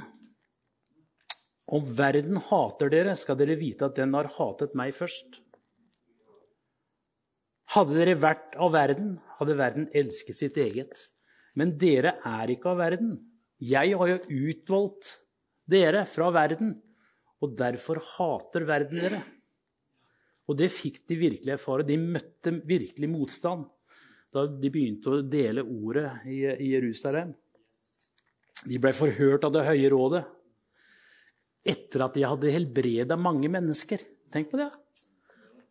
Om 1.68 1.90
verden 1.98 2.38
hater 2.48 2.88
dere, 2.88 3.12
skal 3.18 3.36
dere 3.36 3.58
vite 3.60 3.90
at 3.90 3.98
den 3.98 4.14
har 4.16 4.30
hatet 4.38 4.72
meg 4.78 4.94
først. 4.96 5.42
Hadde 7.74 7.96
dere 7.98 8.16
vært 8.16 8.56
av 8.56 8.72
verden, 8.72 9.16
hadde 9.38 9.56
verden 9.58 9.88
elsket 9.96 10.38
sitt 10.38 10.56
eget. 10.60 11.02
Men 11.58 11.74
dere 11.80 12.16
er 12.26 12.52
ikke 12.54 12.72
av 12.72 12.80
verden. 12.80 13.16
Jeg 13.60 13.96
har 13.98 14.12
jo 14.12 14.20
utvalgt 14.50 15.16
dere 15.68 16.04
fra 16.08 16.30
verden, 16.32 16.76
og 17.42 17.56
derfor 17.58 18.00
hater 18.16 18.64
verden 18.68 19.02
dere. 19.02 19.20
Og 20.48 20.56
det 20.56 20.70
fikk 20.72 21.02
de 21.10 21.18
virkelig 21.20 21.54
erfare. 21.58 21.84
De 21.84 21.98
møtte 22.00 22.54
virkelig 22.66 23.10
motstand 23.12 23.66
da 24.32 24.44
de 24.48 24.70
begynte 24.72 25.12
å 25.12 25.22
dele 25.24 25.64
ordet 25.64 26.08
i, 26.28 26.42
Jerusalem. 26.68 27.30
De 28.64 28.80
ble 28.80 28.92
forhørt 28.96 29.46
av 29.46 29.54
Det 29.54 29.64
høye 29.68 29.92
rådet 29.92 30.24
etter 31.68 32.04
at 32.04 32.14
de 32.16 32.24
hadde 32.24 32.52
helbreda 32.52 33.16
mange 33.20 33.48
mennesker. 33.52 34.00
Tenk 34.32 34.50
på 34.52 34.60
det. 34.60 34.68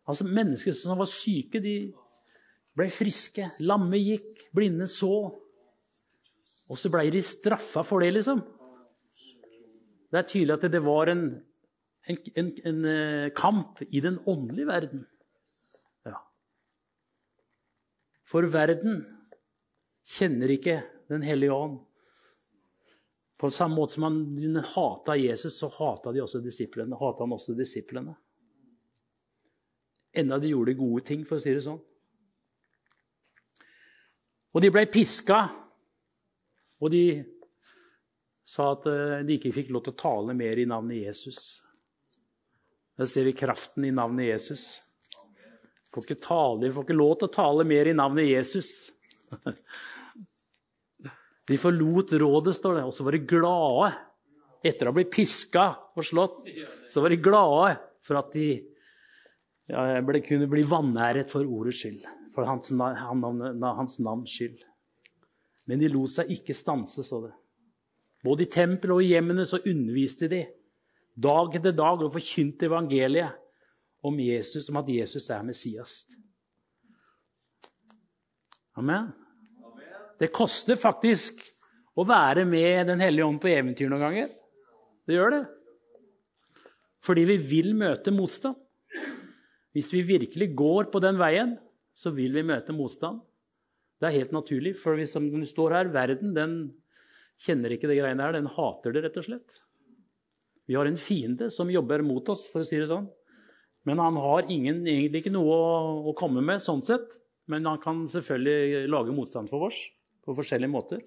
Altså 0.08 0.24
Mennesker 0.24 0.72
som 0.76 0.98
var 0.98 1.10
syke, 1.10 1.60
de 1.60 1.74
ble 2.78 2.88
friske. 2.92 3.50
Lamme 3.60 4.00
gikk, 4.00 4.46
blinde 4.56 4.88
så. 4.88 5.12
Og 6.68 6.80
så 6.80 6.90
ble 6.92 7.08
de 7.12 7.20
straffa 7.24 7.84
for 7.84 8.04
det, 8.04 8.14
liksom. 8.16 8.40
Det 10.08 10.16
er 10.22 10.28
tydelig 10.28 10.56
at 10.56 10.72
det 10.72 10.80
var 10.84 11.12
en 11.12 11.26
en, 12.08 12.16
en, 12.34 12.52
en 12.64 12.84
eh, 12.84 13.30
kamp 13.36 13.82
i 13.82 14.00
den 14.00 14.18
åndelige 14.26 14.66
verden. 14.66 15.04
Ja. 16.08 16.16
For 18.24 18.48
verden 18.52 19.02
kjenner 20.08 20.56
ikke 20.56 20.82
Den 21.08 21.22
hellige 21.24 21.54
ånd. 21.56 21.78
På 23.40 23.48
samme 23.48 23.78
måte 23.78 23.94
som 23.94 24.04
han 24.04 24.58
hata 24.74 25.14
Jesus, 25.16 25.54
så 25.56 25.70
hata 25.72 26.12
de 26.12 26.20
også 26.20 26.42
disiplene. 26.44 26.98
Hata 27.00 27.24
han 27.24 27.32
også 27.32 27.54
disiplene. 27.56 28.12
Enda 30.16 30.38
de 30.40 30.52
gjorde 30.52 30.76
gode 30.78 31.04
ting, 31.06 31.24
for 31.28 31.38
å 31.38 31.42
si 31.42 31.52
det 31.52 31.64
sånn. 31.66 31.80
Og 34.56 34.64
de 34.64 34.70
ble 34.72 34.86
piska, 34.90 35.42
og 36.80 36.92
de 36.94 37.04
sa 38.48 38.72
at 38.72 38.86
eh, 38.88 39.18
de 39.28 39.36
ikke 39.36 39.52
fikk 39.52 39.72
lov 39.74 39.84
til 39.84 39.94
å 39.96 40.02
tale 40.02 40.36
mer 40.36 40.58
i 40.58 40.66
navnet 40.68 41.02
Jesus. 41.02 41.58
Der 42.98 43.08
ser 43.10 43.28
vi 43.28 43.36
kraften 43.36 43.84
i 43.86 43.94
navnet 43.94 44.30
Jesus. 44.30 44.78
Får 45.92 46.06
ikke 46.06 46.22
tale, 46.24 46.72
får 46.72 46.86
ikke 46.86 46.96
lov 46.96 47.18
til 47.18 47.28
å 47.28 47.34
tale 47.34 47.66
mer 47.68 47.90
i 47.90 47.96
navnet 47.96 48.30
Jesus. 48.30 48.70
De 51.48 51.56
forlot 51.56 52.12
rådet, 52.20 52.56
står 52.58 52.80
det, 52.80 52.86
og 52.88 52.94
så 52.96 53.06
var 53.06 53.16
de 53.16 53.22
glade. 53.28 53.92
Etter 54.68 54.88
å 54.88 54.90
ha 54.90 54.96
blitt 54.96 55.12
piska 55.14 55.68
og 55.96 56.04
slått, 56.04 56.42
så 56.92 57.00
var 57.04 57.14
de 57.14 57.20
glade 57.22 57.76
for 58.04 58.18
at 58.20 58.34
de 58.34 58.48
ja, 59.68 60.00
ble, 60.04 60.22
kunne 60.24 60.48
bli 60.50 60.64
vanæret 60.66 61.32
for 61.32 61.44
ordets 61.44 61.82
skyld. 61.82 62.06
For 62.34 62.48
hans, 62.48 62.70
hans 62.72 63.98
navns 64.04 64.32
skyld. 64.32 64.62
Men 65.68 65.82
de 65.82 65.90
lot 65.92 66.12
seg 66.14 66.30
ikke 66.32 66.56
stanse, 66.56 67.04
så 67.04 67.20
det. 67.26 67.34
Både 68.24 68.46
i 68.46 68.50
tempelet 68.50 68.94
og 68.94 69.02
i 69.04 69.12
hjemmene 69.12 69.44
så 69.46 69.60
underviste 69.60 70.30
de 70.30 70.42
dag 71.18 71.54
etter 71.58 71.74
dag 71.76 72.02
og 72.02 72.14
forkynte 72.14 72.66
evangeliet 72.66 73.36
om 74.06 74.18
Jesus, 74.22 74.68
om 74.70 74.78
at 74.80 74.90
Jesus 74.90 75.28
er 75.34 75.44
Messias. 75.46 76.00
Amen. 78.78 79.10
Det 80.18 80.30
koster 80.34 80.78
faktisk 80.78 81.42
å 81.98 82.04
være 82.06 82.44
med 82.46 82.86
Den 82.90 83.02
hellige 83.02 83.26
ånd 83.26 83.40
på 83.42 83.50
eventyr 83.50 83.90
noen 83.90 84.04
ganger. 84.06 84.30
Det 85.06 85.16
gjør 85.16 85.34
det. 85.34 85.44
Fordi 87.02 87.24
vi 87.26 87.36
vil 87.42 87.74
møte 87.78 88.14
motstand. 88.14 88.58
Hvis 89.78 89.92
vi 89.94 90.02
virkelig 90.02 90.50
går 90.58 90.88
på 90.90 90.98
den 91.04 91.18
veien, 91.20 91.54
så 91.94 92.10
vil 92.14 92.34
vi 92.34 92.46
møte 92.46 92.74
motstand. 92.74 93.20
Det 93.98 94.08
er 94.08 94.16
helt 94.16 94.34
naturlig, 94.34 94.74
for 94.78 94.98
hvis 94.98 95.14
det 95.14 95.50
står 95.50 95.74
her, 95.74 95.90
verden 95.94 96.34
den 96.34 96.56
kjenner 97.38 97.74
ikke 97.74 97.90
det 97.90 98.00
greiene 98.00 98.24
her. 98.26 98.34
Den 98.34 98.50
hater 98.50 98.94
det, 98.94 99.04
rett 99.06 99.18
og 99.22 99.26
slett. 99.26 99.60
Vi 100.66 100.74
har 100.74 100.90
en 100.90 100.98
fiende 100.98 101.48
som 101.54 101.70
jobber 101.70 102.02
mot 102.06 102.26
oss, 102.34 102.48
for 102.50 102.62
å 102.62 102.66
si 102.66 102.78
det 102.78 102.90
sånn. 102.90 103.06
Men 103.86 104.02
han 104.02 104.18
har 104.20 104.50
ingen, 104.50 104.82
egentlig 104.86 105.22
ikke 105.22 105.34
noe 105.36 105.54
å, 105.54 105.68
å, 106.10 106.14
komme 106.18 106.42
med 106.44 106.62
sånn 106.62 106.82
sett. 106.86 107.14
Men 107.48 107.66
han 107.70 107.78
kan 107.80 108.02
selvfølgelig 108.10 108.90
lage 108.90 109.14
motstand 109.16 109.48
for 109.48 109.70
oss 109.70 109.78
på 110.26 110.34
forskjellige 110.36 110.74
måter. 110.74 111.06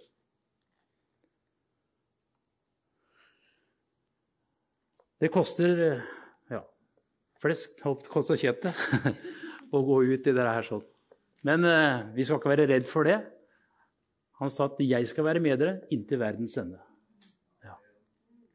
Det 5.22 5.30
koster 5.30 6.00
ja, 7.42 7.48
flesk, 7.48 7.74
det 7.82 8.12
koster 8.14 8.38
kjøttet, 8.38 8.78
å 9.76 9.82
gå 9.86 10.04
ut 10.12 10.30
i 10.30 10.36
det 10.38 10.46
her 10.46 10.68
sånn. 10.68 10.86
Men 11.48 11.66
eh, 11.66 12.06
vi 12.14 12.26
skal 12.28 12.38
ikke 12.38 12.54
være 12.54 12.70
redd 12.70 12.86
for 12.86 13.10
det. 13.10 13.18
Han 14.42 14.50
sa 14.50 14.70
at 14.70 14.80
'jeg 14.82 15.10
skal 15.10 15.26
være 15.26 15.42
med 15.42 15.60
dere 15.60 15.82
inntil 15.94 16.22
verdens 16.22 16.58
ende' 16.58 16.82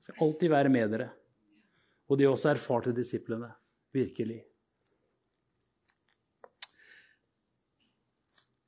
skal 0.07 0.26
alltid 0.26 0.52
være 0.52 0.71
med 0.71 0.93
dere. 0.95 1.09
Og 2.07 2.19
de 2.19 2.28
også 2.31 2.52
erfarte 2.52 2.95
disiplene. 2.95 3.50
Virkelig. 3.97 4.38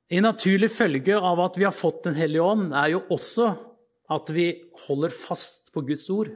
En 0.09 0.25
naturlig 0.25 0.71
følge 0.73 1.15
av 1.15 1.39
at 1.43 1.59
vi 1.59 1.67
har 1.67 1.75
fått 1.75 2.03
Den 2.07 2.17
hellige 2.17 2.41
ånd, 2.41 2.73
er 2.73 2.95
jo 2.95 3.03
også 3.13 3.51
at 4.09 4.31
vi 4.33 4.47
holder 4.87 5.13
fast 5.13 5.69
på 5.71 5.83
Guds 5.85 6.07
ord. 6.09 6.31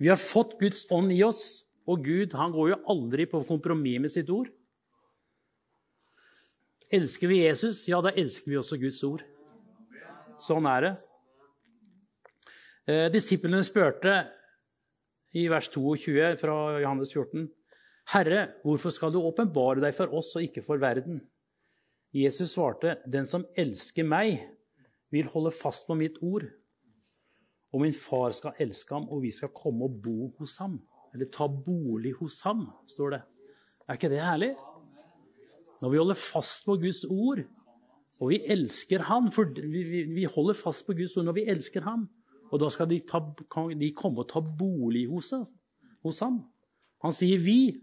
Vi 0.00 0.08
har 0.08 0.16
fått 0.16 0.56
Guds 0.60 0.86
ånd 0.88 1.12
i 1.12 1.20
oss, 1.26 1.66
og 1.84 2.06
Gud 2.06 2.32
han 2.38 2.54
går 2.54 2.72
jo 2.72 2.80
aldri 2.88 3.26
på 3.28 3.42
kompromiss 3.44 4.00
med 4.00 4.12
sitt 4.12 4.30
ord. 4.32 4.48
Elsker 6.90 7.28
vi 7.30 7.42
Jesus, 7.44 7.84
ja, 7.86 8.00
da 8.02 8.10
elsker 8.18 8.50
vi 8.50 8.58
også 8.58 8.78
Guds 8.80 9.00
ord. 9.06 9.22
Sånn 10.40 10.66
er 10.66 10.86
det. 10.86 10.92
Eh, 12.88 13.06
disiplene 13.12 13.60
spurte 13.62 14.14
i 15.36 15.44
vers 15.52 15.68
22 15.70 16.32
fra 16.40 16.56
Johannes 16.80 17.12
14.: 17.12 17.44
Herre, 18.14 18.46
hvorfor 18.64 18.94
skal 18.96 19.12
du 19.12 19.20
åpenbare 19.20 19.84
deg 19.84 19.94
for 19.94 20.16
oss 20.16 20.32
og 20.34 20.48
ikke 20.48 20.64
for 20.64 20.80
verden? 20.82 21.20
Jesus 22.16 22.56
svarte, 22.56 22.96
Den 23.06 23.28
som 23.28 23.44
elsker 23.54 24.02
meg, 24.02 24.40
vil 25.12 25.28
holde 25.30 25.52
fast 25.54 25.86
på 25.86 25.94
mitt 25.94 26.16
ord. 26.22 26.48
Og 27.72 27.84
min 27.84 27.94
far 27.94 28.32
skal 28.34 28.58
elske 28.58 28.94
ham, 28.94 29.08
og 29.08 29.22
vi 29.22 29.30
skal 29.34 29.52
komme 29.54 29.86
og 29.86 30.00
bo 30.02 30.32
hos 30.40 30.56
ham. 30.62 30.80
Eller 31.14 31.30
ta 31.30 31.46
bolig 31.46 32.12
hos 32.18 32.40
ham, 32.46 32.66
står 32.90 33.14
det. 33.14 33.20
Er 33.88 33.98
ikke 33.98 34.10
det 34.10 34.22
herlig? 34.22 34.50
Når 35.80 35.92
vi 35.92 35.98
holder 35.98 36.18
fast 36.18 36.64
på 36.66 36.76
Guds 36.82 37.04
ord, 37.04 37.42
og 38.20 38.32
vi 38.32 38.40
elsker 38.52 39.06
ham 39.08 39.30
for 39.32 39.48
vi, 39.54 40.02
vi 40.10 40.24
holder 40.28 40.56
fast 40.58 40.84
på 40.86 40.96
Guds 40.98 41.16
ord 41.16 41.28
når 41.28 41.36
vi 41.38 41.46
elsker 41.48 41.84
ham, 41.86 42.08
og 42.50 42.60
da 42.60 42.68
skal 42.74 42.88
de, 42.90 42.98
ta, 43.06 43.20
de 43.78 43.92
komme 43.96 44.24
og 44.24 44.28
ta 44.32 44.42
bolig 44.42 45.06
hos, 45.08 45.30
hos, 46.02 46.18
ham. 46.20 46.42
Han 47.04 47.12
sier 47.14 47.38
'vi'. 47.38 47.78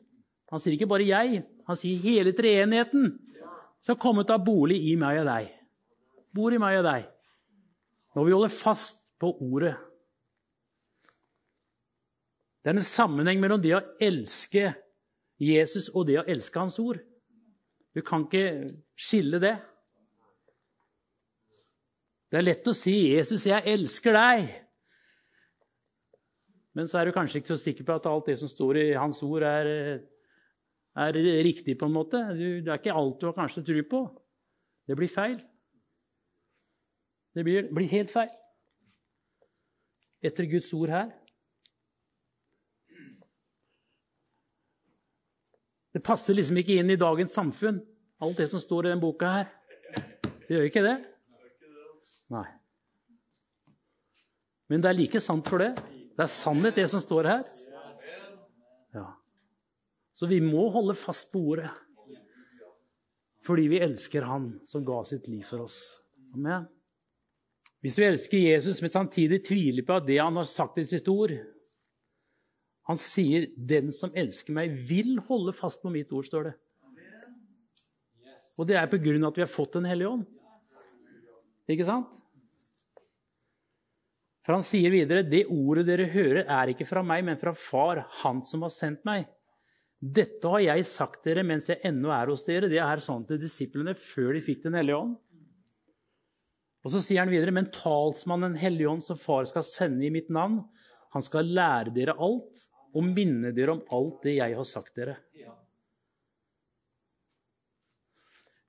Han 0.51 0.59
sier 0.59 0.73
ikke 0.73 0.87
bare 0.87 1.07
'jeg'. 1.07 1.43
Han 1.67 1.75
sier 1.75 1.97
hele 1.97 2.31
treenigheten 2.31 3.19
skal 3.81 3.95
komme 3.95 4.23
og 4.23 4.27
ta 4.27 4.37
bolig 4.37 4.79
i 4.91 4.95
meg 4.99 5.21
og 5.21 5.29
deg. 5.29 5.53
bor 6.35 6.53
i 6.53 6.57
meg 6.61 6.77
og 6.77 6.83
deg. 6.83 7.07
Når 8.15 8.25
vi 8.25 8.31
holder 8.31 8.53
fast 8.53 8.99
på 9.19 9.31
ordet. 9.41 9.75
Det 12.61 12.73
er 12.73 12.77
en 12.77 12.83
sammenheng 12.83 13.39
mellom 13.39 13.61
det 13.63 13.73
å 13.77 13.85
elske 14.03 14.73
Jesus 15.39 15.87
og 15.93 16.09
det 16.09 16.19
å 16.21 16.27
elske 16.27 16.59
Hans 16.59 16.77
ord. 16.81 16.99
Du 17.95 18.01
kan 18.05 18.25
ikke 18.25 18.67
skille 18.97 19.39
det. 19.41 19.55
Det 22.27 22.41
er 22.41 22.45
lett 22.45 22.67
å 22.67 22.75
si 22.75 23.13
'Jesus, 23.13 23.45
jeg 23.47 23.63
elsker 23.65 24.13
deg'. 24.13 24.49
Men 26.75 26.87
så 26.87 26.99
er 26.99 27.05
du 27.05 27.15
kanskje 27.15 27.39
ikke 27.39 27.55
så 27.55 27.57
sikker 27.57 27.85
på 27.87 27.95
at 27.95 28.05
alt 28.05 28.27
det 28.27 28.37
som 28.37 28.49
står 28.51 28.77
i 28.77 28.87
Hans 28.93 29.23
ord, 29.23 29.41
er, 29.41 30.03
er 30.95 31.13
riktig. 31.43 31.77
på 31.79 31.85
en 31.85 31.93
måte. 31.93 32.17
det 32.35 32.67
er 32.67 32.77
ikke 32.77 32.93
alt 32.93 33.21
du 33.21 33.25
har 33.25 33.33
kanskje 33.33 33.63
tro 33.63 33.83
på. 33.89 34.01
Det 34.87 34.95
blir 34.95 35.09
feil. 35.09 35.41
Det 37.33 37.43
blir, 37.43 37.73
blir 37.73 37.87
helt 37.87 38.11
feil. 38.11 38.29
Etter 40.23 40.47
Guds 40.49 40.69
ord 40.73 40.91
her. 40.93 41.11
Det 45.93 46.03
passer 46.05 46.37
liksom 46.37 46.59
ikke 46.61 46.77
inn 46.77 46.91
i 46.93 46.99
dagens 46.99 47.33
samfunn, 47.33 47.79
alt 48.21 48.37
det 48.37 48.49
som 48.51 48.61
står 48.61 48.85
i 48.85 48.91
denne 48.91 49.01
boka 49.01 49.31
her. 49.39 49.47
Det 50.47 50.55
gjør 50.55 50.67
ikke 50.69 50.83
det. 50.85 50.97
Nei. 52.33 52.45
Men 54.67 54.83
det 54.83 54.91
er 54.91 54.97
like 54.99 55.21
sant 55.23 55.47
for 55.47 55.63
det. 55.63 55.73
Det 56.17 56.25
er 56.25 56.31
sannhet, 56.31 56.75
det 56.77 56.87
som 56.91 57.01
står 57.01 57.29
her. 57.31 57.43
Ja. 58.95 59.07
Så 60.17 60.29
vi 60.29 60.39
må 60.43 60.67
holde 60.73 60.95
fast 60.97 61.31
på 61.33 61.41
ordet. 61.53 61.69
Fordi 63.47 63.67
vi 63.71 63.79
elsker 63.79 64.25
Han 64.27 64.49
som 64.67 64.85
ga 64.85 65.03
sitt 65.07 65.27
liv 65.31 65.45
for 65.47 65.63
oss. 65.63 65.77
Amen. 66.35 66.67
Hvis 67.83 67.97
du 67.97 68.03
elsker 68.03 68.41
Jesus, 68.41 68.81
men 68.81 68.93
samtidig 68.93 69.43
tviler 69.45 69.85
på 69.85 69.99
det 70.05 70.17
han 70.17 70.39
har 70.39 70.47
sagt 70.49 70.79
i 70.81 70.87
sitt 70.87 71.07
ord 71.11 71.35
Han 72.87 72.95
sier 72.95 73.49
'Den 73.57 73.91
som 73.91 74.13
elsker 74.15 74.53
meg, 74.53 74.71
vil 74.71 75.19
holde 75.27 75.51
fast 75.53 75.81
på 75.81 75.91
mitt 75.91 76.11
ord', 76.11 76.25
står 76.25 76.43
det. 76.43 76.53
Og 78.57 78.65
det 78.65 78.77
er 78.79 78.87
på 78.87 78.97
grunn 78.97 79.23
av 79.23 79.33
at 79.33 79.35
vi 79.35 79.43
har 79.43 79.51
fått 79.51 79.73
Den 79.73 79.85
hellige 79.85 80.07
ånd. 80.07 80.25
Ikke 81.67 81.85
sant? 81.85 82.07
For 84.47 84.55
han 84.55 84.63
sier 84.63 84.89
videre, 84.89 85.27
'Det 85.27 85.49
ordet 85.51 85.85
dere 85.85 86.07
hører, 86.07 86.45
er 86.47 86.71
ikke 86.71 86.87
fra 86.87 87.03
meg, 87.03 87.25
men 87.25 87.37
fra 87.37 87.51
Far, 87.51 88.07
Han 88.23 88.41
som 88.41 88.61
har 88.61 88.71
sendt 88.71 89.03
meg.' 89.03 89.27
'Dette 89.99 90.47
har 90.47 90.61
jeg 90.61 90.85
sagt 90.85 91.23
dere 91.25 91.43
mens 91.43 91.67
jeg 91.67 91.81
ennå 91.83 92.09
er 92.13 92.27
hos 92.31 92.45
dere.' 92.45 92.69
Det 92.69 92.79
er 92.79 93.03
sånn 93.03 93.27
til 93.27 93.37
disiplene 93.37 93.93
før 93.93 94.33
de 94.33 94.41
fikk 94.41 94.63
Den 94.63 94.73
hellige 94.79 94.95
ånd. 94.95 95.17
Og 96.87 96.93
så 96.93 97.01
sier 97.03 97.19
han 97.19 97.31
videre, 97.33 97.51
'Men 97.51 97.67
talsmannen 97.67 98.53
Den 98.53 98.61
hellige 98.61 98.87
ånd, 98.87 99.03
som 99.03 99.17
Far 99.19 99.43
skal 99.43 99.63
sende 99.63 100.05
i 100.07 100.09
mitt 100.09 100.29
navn,' 100.29 100.63
'Han 101.11 101.21
skal 101.21 101.43
lære 101.43 101.93
dere 101.93 102.15
alt 102.15 102.63
og 102.95 103.03
minne 103.03 103.51
dere 103.51 103.75
om 103.75 103.83
alt 103.91 104.23
det 104.23 104.37
jeg 104.37 104.55
har 104.55 104.63
sagt 104.63 104.95
dere.' 104.95 105.17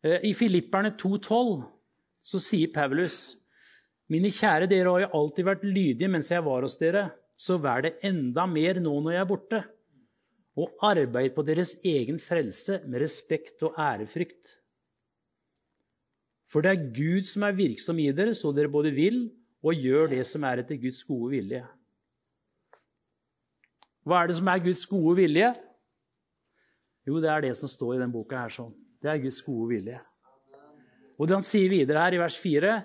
Eh, 0.02 0.30
I 0.30 0.32
Filipperne 0.34 0.96
2,12 0.96 1.64
så 2.22 2.38
sier 2.38 2.72
Paulus 2.74 3.36
mine 4.08 4.30
kjære, 4.32 4.68
dere 4.70 4.88
har 4.88 5.02
jo 5.04 5.14
alltid 5.20 5.44
vært 5.44 5.64
lydige 5.68 6.08
mens 6.10 6.30
jeg 6.32 6.44
var 6.44 6.64
hos 6.64 6.78
dere. 6.80 7.10
Så 7.38 7.58
vær 7.62 7.82
det 7.84 7.98
enda 8.02 8.46
mer 8.46 8.80
nå 8.80 8.94
når 8.98 9.12
jeg 9.14 9.20
er 9.20 9.28
borte. 9.28 9.64
Og 10.58 10.78
arbeid 10.82 11.34
på 11.36 11.44
deres 11.46 11.76
egen 11.86 12.18
frelse 12.18 12.80
med 12.86 13.02
respekt 13.04 13.62
og 13.62 13.76
ærefrykt. 13.78 14.57
For 16.48 16.64
det 16.64 16.72
er 16.72 16.86
Gud 16.96 17.26
som 17.28 17.44
er 17.44 17.56
virksom 17.56 17.98
i 18.00 18.08
dere, 18.16 18.34
så 18.36 18.52
dere 18.56 18.72
både 18.72 18.92
vil 18.96 19.26
og 19.64 19.76
gjør 19.76 20.12
det 20.14 20.22
som 20.28 20.44
er 20.48 20.62
etter 20.62 20.78
Guds 20.80 21.02
gode 21.04 21.32
vilje. 21.34 21.62
Hva 24.08 24.22
er 24.22 24.30
det 24.30 24.38
som 24.38 24.48
er 24.48 24.62
Guds 24.64 24.84
gode 24.88 25.16
vilje? 25.18 25.48
Jo, 27.08 27.18
det 27.20 27.28
er 27.32 27.44
det 27.44 27.54
som 27.60 27.68
står 27.68 27.96
i 27.96 27.98
denne 28.00 28.14
boka 28.14 28.40
her. 28.40 28.52
sånn. 28.52 28.72
Det 29.02 29.10
er 29.12 29.20
Guds 29.20 29.40
gode 29.44 29.68
vilje. 29.74 29.98
Og 31.18 31.28
det 31.28 31.36
han 31.36 31.46
sier 31.46 31.68
videre 31.72 32.04
her 32.04 32.16
i 32.16 32.22
vers 32.22 32.36
4 32.38 32.76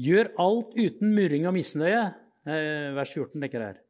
Gjør 0.00 0.30
alt 0.40 0.76
uten 0.78 1.10
murring 1.12 1.44
og 1.44 1.52
misnøye. 1.52 2.04
Eh, 2.48 2.88
vers 2.96 3.10
14 3.12 3.36
tenker 3.36 3.64
her. 3.66 3.80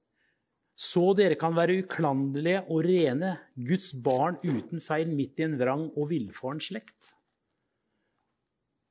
Så 0.75 1.13
dere 1.15 1.37
kan 1.39 1.55
være 1.55 1.77
uklanderlige 1.85 2.65
og 2.67 2.83
rene, 2.87 3.37
Guds 3.55 3.93
barn 3.95 4.41
uten 4.43 4.83
feil 4.83 5.13
midt 5.13 5.39
i 5.39 5.47
en 5.47 5.55
vrang 5.61 5.85
og 5.93 6.09
villfaren 6.11 6.59
slekt. 6.65 7.13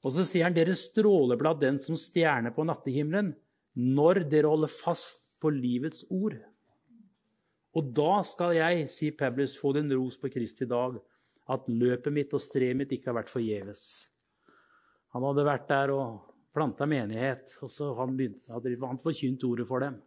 Og 0.06 0.14
så 0.16 0.24
sier 0.28 0.48
han 0.48 0.56
dere 0.56 0.76
stråler 0.78 1.40
blant 1.40 1.60
den 1.62 1.80
som 1.84 1.98
stjerner 2.00 2.54
på 2.56 2.64
nattehimmelen, 2.68 3.34
når 3.80 4.24
dere 4.32 4.52
holder 4.52 4.72
fast 4.72 5.26
på 5.40 5.52
livets 5.54 6.06
ord. 6.10 6.38
Og 7.78 7.92
da 7.96 8.22
skal 8.26 8.56
jeg, 8.58 8.88
sier 8.92 9.16
Pebbles, 9.18 9.58
få 9.60 9.74
den 9.76 9.92
ros 9.94 10.18
på 10.20 10.32
Kristi 10.34 10.68
dag, 10.70 10.98
at 11.50 11.68
løpet 11.72 12.14
mitt 12.14 12.34
og 12.36 12.42
strevet 12.44 12.78
mitt 12.78 12.94
ikke 12.96 13.12
har 13.12 13.20
vært 13.20 13.32
forgjeves. 13.32 13.84
Han 15.16 15.26
hadde 15.26 15.46
vært 15.48 15.70
der 15.70 15.94
og 15.94 16.34
planta 16.54 16.86
menighet, 16.90 17.56
og 17.64 17.72
så 17.74 17.92
han 17.98 18.16
begynte, 18.18 18.50
hadde 18.54 18.76
han 18.82 19.02
forkynt 19.02 19.46
ordet 19.48 19.68
for 19.70 19.86
dem. 19.86 20.00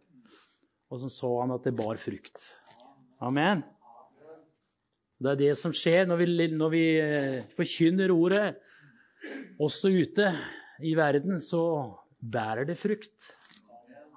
Og 0.91 1.01
så 1.01 1.09
så 1.11 1.31
han 1.41 1.55
at 1.55 1.65
det 1.65 1.75
bar 1.75 1.99
frukt. 1.99 2.51
Amen. 3.23 3.63
Det 5.23 5.31
er 5.31 5.39
det 5.39 5.53
som 5.57 5.73
skjer 5.75 6.07
når 6.09 6.19
vi, 6.19 6.47
når 6.51 6.71
vi 6.73 6.83
eh, 6.99 7.41
forkynner 7.55 8.11
ordet, 8.11 8.45
også 9.61 9.91
ute 9.93 10.31
i 10.83 10.93
verden, 10.97 11.39
så 11.43 11.63
bærer 12.19 12.67
det 12.67 12.77
frukt. 12.79 13.31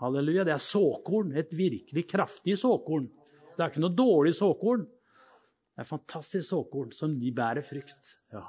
Halleluja. 0.00 0.44
Det 0.44 0.54
er 0.54 0.62
såkorn. 0.62 1.32
Et 1.38 1.52
virkelig 1.56 2.06
kraftig 2.10 2.58
såkorn. 2.60 3.08
Det 3.56 3.62
er 3.62 3.72
ikke 3.72 3.84
noe 3.84 3.96
dårlig 3.96 4.34
såkorn. 4.36 4.84
Det 5.76 5.84
er 5.84 5.88
fantastisk 5.88 6.48
såkorn 6.48 6.92
som 6.96 7.14
de 7.20 7.32
bærer 7.36 7.64
frukt. 7.64 8.12
Ja. 8.32 8.44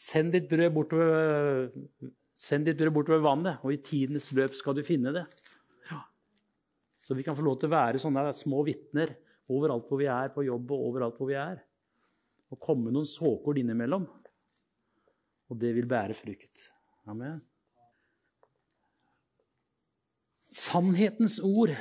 Send 0.00 0.32
ditt 0.32 0.46
brød 0.48 0.70
bortover, 0.72 1.66
send 2.38 2.68
ditt 2.68 2.78
brød 2.78 2.94
bortover 2.94 3.24
vannet, 3.24 3.64
og 3.64 3.74
i 3.74 3.80
tidens 3.84 4.30
løp 4.36 4.54
skal 4.56 4.76
du 4.78 4.84
finne 4.86 5.12
det. 5.12 5.26
Ja. 5.90 5.98
Så 6.96 7.16
vi 7.18 7.24
kan 7.26 7.36
få 7.36 7.44
lov 7.44 7.58
til 7.60 7.68
å 7.68 7.74
være 7.74 8.00
sånne 8.00 8.30
små 8.36 8.62
vitner 8.68 9.12
overalt 9.50 9.88
hvor 9.90 10.00
vi 10.00 10.08
er, 10.08 10.32
på 10.32 10.46
jobb 10.46 10.72
og 10.76 10.86
overalt 10.92 11.20
hvor 11.20 11.28
vi 11.32 11.36
er. 11.40 11.60
Og 12.50 12.60
komme 12.62 12.92
noen 12.94 13.08
såkorn 13.08 13.60
innimellom. 13.60 14.06
Og 15.50 15.58
det 15.58 15.72
vil 15.74 15.88
bære 15.90 16.14
frukt. 16.14 16.68
Amen. 17.10 17.40
Sannhetens 20.50 21.38
ord. 21.42 21.74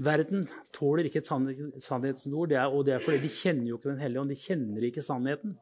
Verden 0.00 0.46
tåler 0.72 1.04
ikke 1.04 1.20
et 1.20 1.28
sannhetens 1.28 2.30
ord, 2.32 2.48
det 2.48 2.56
er, 2.56 2.70
og 2.72 2.86
det 2.86 2.94
er 2.94 3.02
fordi 3.04 3.26
de 3.26 3.32
kjenner 3.34 3.68
jo 3.68 3.76
ikke 3.76 3.90
Den 3.90 4.00
hellige 4.00 4.22
ånd. 4.22 4.32
De 4.32 4.38
kjenner 4.38 4.86
ikke 4.86 5.04
sannheten. 5.04 5.58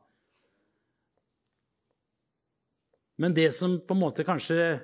Men 3.19 3.35
det 3.35 3.49
som 3.57 3.81
på 3.83 3.97
en 3.97 4.01
måte 4.05 4.25
kanskje 4.25 4.79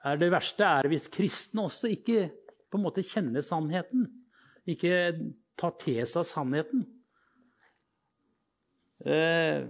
er 0.00 0.20
det 0.20 0.30
verste, 0.32 0.64
er 0.64 0.88
hvis 0.88 1.10
kristne 1.12 1.66
også 1.66 1.90
ikke 1.90 2.28
på 2.70 2.78
en 2.78 2.84
måte 2.86 3.02
kjenner 3.04 3.42
sannheten. 3.44 4.06
Ikke 4.70 5.18
tar 5.58 5.74
til 5.82 5.98
seg 6.06 6.28
sannheten. 6.28 6.86
Eh, 9.06 9.64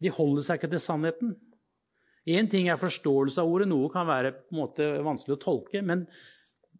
de 0.00 0.12
holder 0.16 0.46
seg 0.46 0.60
ikke 0.60 0.72
til 0.72 0.82
sannheten. 0.82 1.34
Én 2.30 2.48
ting 2.50 2.68
er 2.68 2.80
forståelse 2.80 3.40
av 3.42 3.48
ordet, 3.48 3.68
noe 3.70 3.90
kan 3.92 4.08
være 4.08 4.32
på 4.36 4.54
en 4.54 4.60
måte 4.60 4.88
vanskelig 5.04 5.38
å 5.38 5.42
tolke. 5.44 5.82
Men 5.84 6.06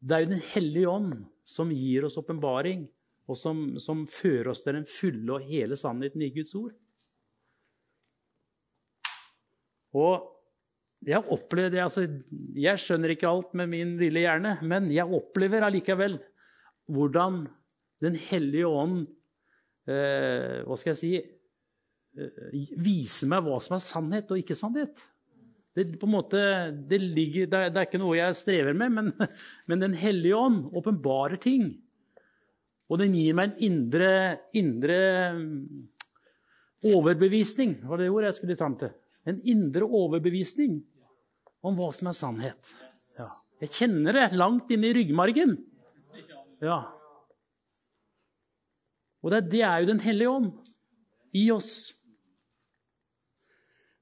det 0.00 0.16
er 0.16 0.24
jo 0.24 0.32
Den 0.34 0.48
hellige 0.54 0.88
ånd 0.88 1.14
som 1.44 1.72
gir 1.74 2.06
oss 2.06 2.18
åpenbaring, 2.20 2.86
og 3.30 3.38
som, 3.38 3.78
som 3.78 4.06
fører 4.10 4.50
oss 4.52 4.62
til 4.64 4.78
den 4.78 4.88
fulle 4.88 5.36
og 5.36 5.46
hele 5.46 5.76
sannheten 5.78 6.22
i 6.22 6.32
Guds 6.34 6.54
ord. 6.58 6.74
Og 9.94 10.26
jeg 11.06 11.24
opplever 11.32 11.72
det, 11.72 11.80
altså, 11.82 12.04
Jeg 12.54 12.78
skjønner 12.78 13.14
ikke 13.14 13.28
alt 13.30 13.54
med 13.56 13.70
min 13.72 13.94
lille 13.98 14.20
hjerne, 14.20 14.58
men 14.62 14.90
jeg 14.92 15.08
opplever 15.08 15.64
allikevel 15.66 16.18
hvordan 16.90 17.46
Den 18.02 18.16
hellige 18.16 18.68
ånd 18.68 19.06
eh, 19.90 20.60
Hva 20.66 20.78
skal 20.78 20.92
jeg 20.92 21.00
si 21.00 21.12
eh, 21.20 22.74
Vise 22.80 23.28
meg 23.30 23.44
hva 23.46 23.58
som 23.62 23.76
er 23.76 23.84
sannhet 23.84 24.30
og 24.32 24.40
ikke 24.40 24.58
sannhet. 24.58 25.02
Det, 25.76 25.86
på 26.00 26.08
en 26.08 26.14
måte, 26.16 26.40
det, 26.90 26.98
ligger, 26.98 27.46
det, 27.46 27.58
er, 27.58 27.70
det 27.70 27.78
er 27.82 27.86
ikke 27.86 28.02
noe 28.02 28.18
jeg 28.18 28.38
strever 28.38 28.74
med, 28.76 28.96
men, 28.96 29.12
men 29.70 29.84
Den 29.84 29.94
hellige 29.98 30.38
ånd 30.38 30.64
åpenbarer 30.76 31.38
ting. 31.42 31.72
Og 32.90 32.98
den 32.98 33.14
gir 33.14 33.36
meg 33.38 33.52
en 33.52 33.66
indre, 33.68 34.12
indre 34.58 34.98
overbevisning, 36.90 37.76
var 37.86 38.00
det 38.00 38.10
ordet 38.10 38.32
jeg 38.32 38.40
skulle 38.40 38.58
fram 38.58 38.74
til. 38.80 38.90
En 39.28 39.38
indre 39.52 39.86
overbevisning 39.86 40.80
om 41.62 41.76
hva 41.78 41.90
som 41.94 42.08
er 42.10 42.16
sannhet. 42.16 42.72
Ja. 43.18 43.28
Jeg 43.60 43.74
kjenner 43.76 44.16
det 44.16 44.38
langt 44.40 44.70
inne 44.72 44.88
i 44.88 44.94
ryggmargen. 44.96 45.58
Ja. 46.64 46.80
Og 49.20 49.32
det, 49.34 49.46
det 49.52 49.62
er 49.66 49.80
jo 49.80 49.90
Den 49.92 50.04
hellige 50.04 50.30
ånd. 50.30 50.52
i 51.32 51.50
oss. 51.54 51.94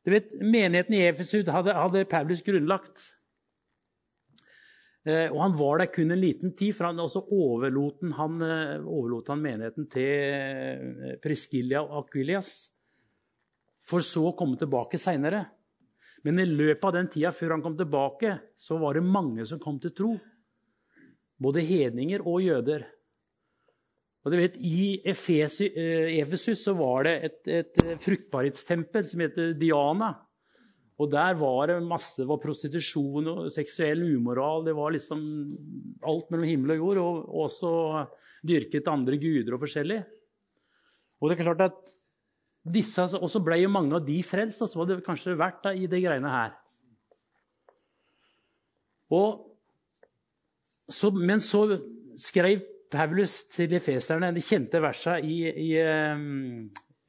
Du 0.04 0.14
vet, 0.14 0.30
Menigheten 0.40 0.94
i 0.96 1.02
Efesud 1.04 1.48
hadde, 1.52 1.74
hadde 1.76 2.06
Paulus 2.08 2.40
grunnlagt. 2.40 3.02
Eh, 5.08 5.28
og 5.28 5.42
han 5.42 5.54
var 5.58 5.82
der 5.82 5.90
kun 5.92 6.12
en 6.12 6.20
liten 6.20 6.54
tid, 6.56 6.72
for 6.76 6.88
han, 6.88 7.00
også 7.00 7.26
overlot 7.32 8.00
han, 8.16 8.40
eh, 8.44 8.80
overlot 8.80 9.28
han 9.32 9.44
menigheten 9.44 9.86
til 9.92 10.08
eh, 10.08 11.14
Priscilla 11.22 11.82
og 11.84 12.02
Aquilias. 12.02 12.50
For 13.88 14.04
så 14.04 14.26
å 14.30 14.34
komme 14.36 14.58
tilbake 14.60 15.00
seinere. 15.00 15.44
Men 16.26 16.42
i 16.42 16.48
løpet 16.48 16.84
av 16.88 16.96
den 16.96 17.08
tida 17.12 17.30
før 17.32 17.56
han 17.56 17.64
kom 17.64 17.76
tilbake, 17.78 18.34
så 18.58 18.76
var 18.80 18.98
det 18.98 19.06
mange 19.06 19.46
som 19.48 19.60
kom 19.62 19.78
til 19.80 19.94
tro. 19.96 20.10
Både 21.38 21.62
hedninger 21.64 22.24
og 22.26 22.42
jøder. 22.42 22.84
Og 24.28 24.34
du 24.34 24.42
vet, 24.42 24.58
I 24.60 25.00
Efesus 25.08 26.60
så 26.60 26.74
var 26.76 27.06
det 27.06 27.14
et, 27.24 27.38
et 27.48 27.78
fruktbarhetstempel 28.04 29.06
som 29.08 29.22
heter 29.24 29.54
Diana. 29.56 30.10
Og 31.00 31.08
der 31.08 31.32
var 31.40 31.70
det 31.70 31.78
masse 31.86 32.26
var 32.28 32.40
prostitusjon 32.42 33.30
og 33.32 33.48
seksuell 33.54 34.02
umoral. 34.18 34.66
Det 34.66 34.76
var 34.76 34.92
liksom 34.92 35.24
alt 36.04 36.28
mellom 36.28 36.44
himmel 36.50 36.74
og 36.74 36.82
jord. 36.82 37.00
Og 37.00 37.42
også 37.46 37.72
dyrket 38.52 38.92
andre 38.92 39.16
guder 39.16 39.56
og 39.56 39.64
forskjellig. 39.64 40.02
Og 41.22 41.30
det 41.30 41.38
er 41.38 41.44
klart 41.46 41.66
at 41.70 41.94
disse, 42.68 43.00
Og 43.16 43.30
så 43.32 43.40
ble 43.40 43.62
jo 43.62 43.72
mange 43.72 43.96
av 43.96 44.04
de 44.04 44.20
frelst, 44.20 44.60
og 44.60 44.68
så 44.68 44.82
var 44.82 44.90
det 44.90 45.04
kanskje 45.06 45.38
vært 45.40 45.62
da, 45.64 45.72
i 45.72 45.88
de 45.88 46.04
greiene 46.04 46.36
her. 46.36 46.52
Og 49.08 49.46
så, 50.92 51.08
men 51.16 51.40
så 51.40 51.64
skrev 52.20 52.60
Paulus 52.92 53.42
til 53.52 53.74
efeserne 53.76 54.30
de 54.34 54.42
kjente 54.44 54.80
versene 54.82 55.20
i, 55.24 55.38
i 55.48 55.70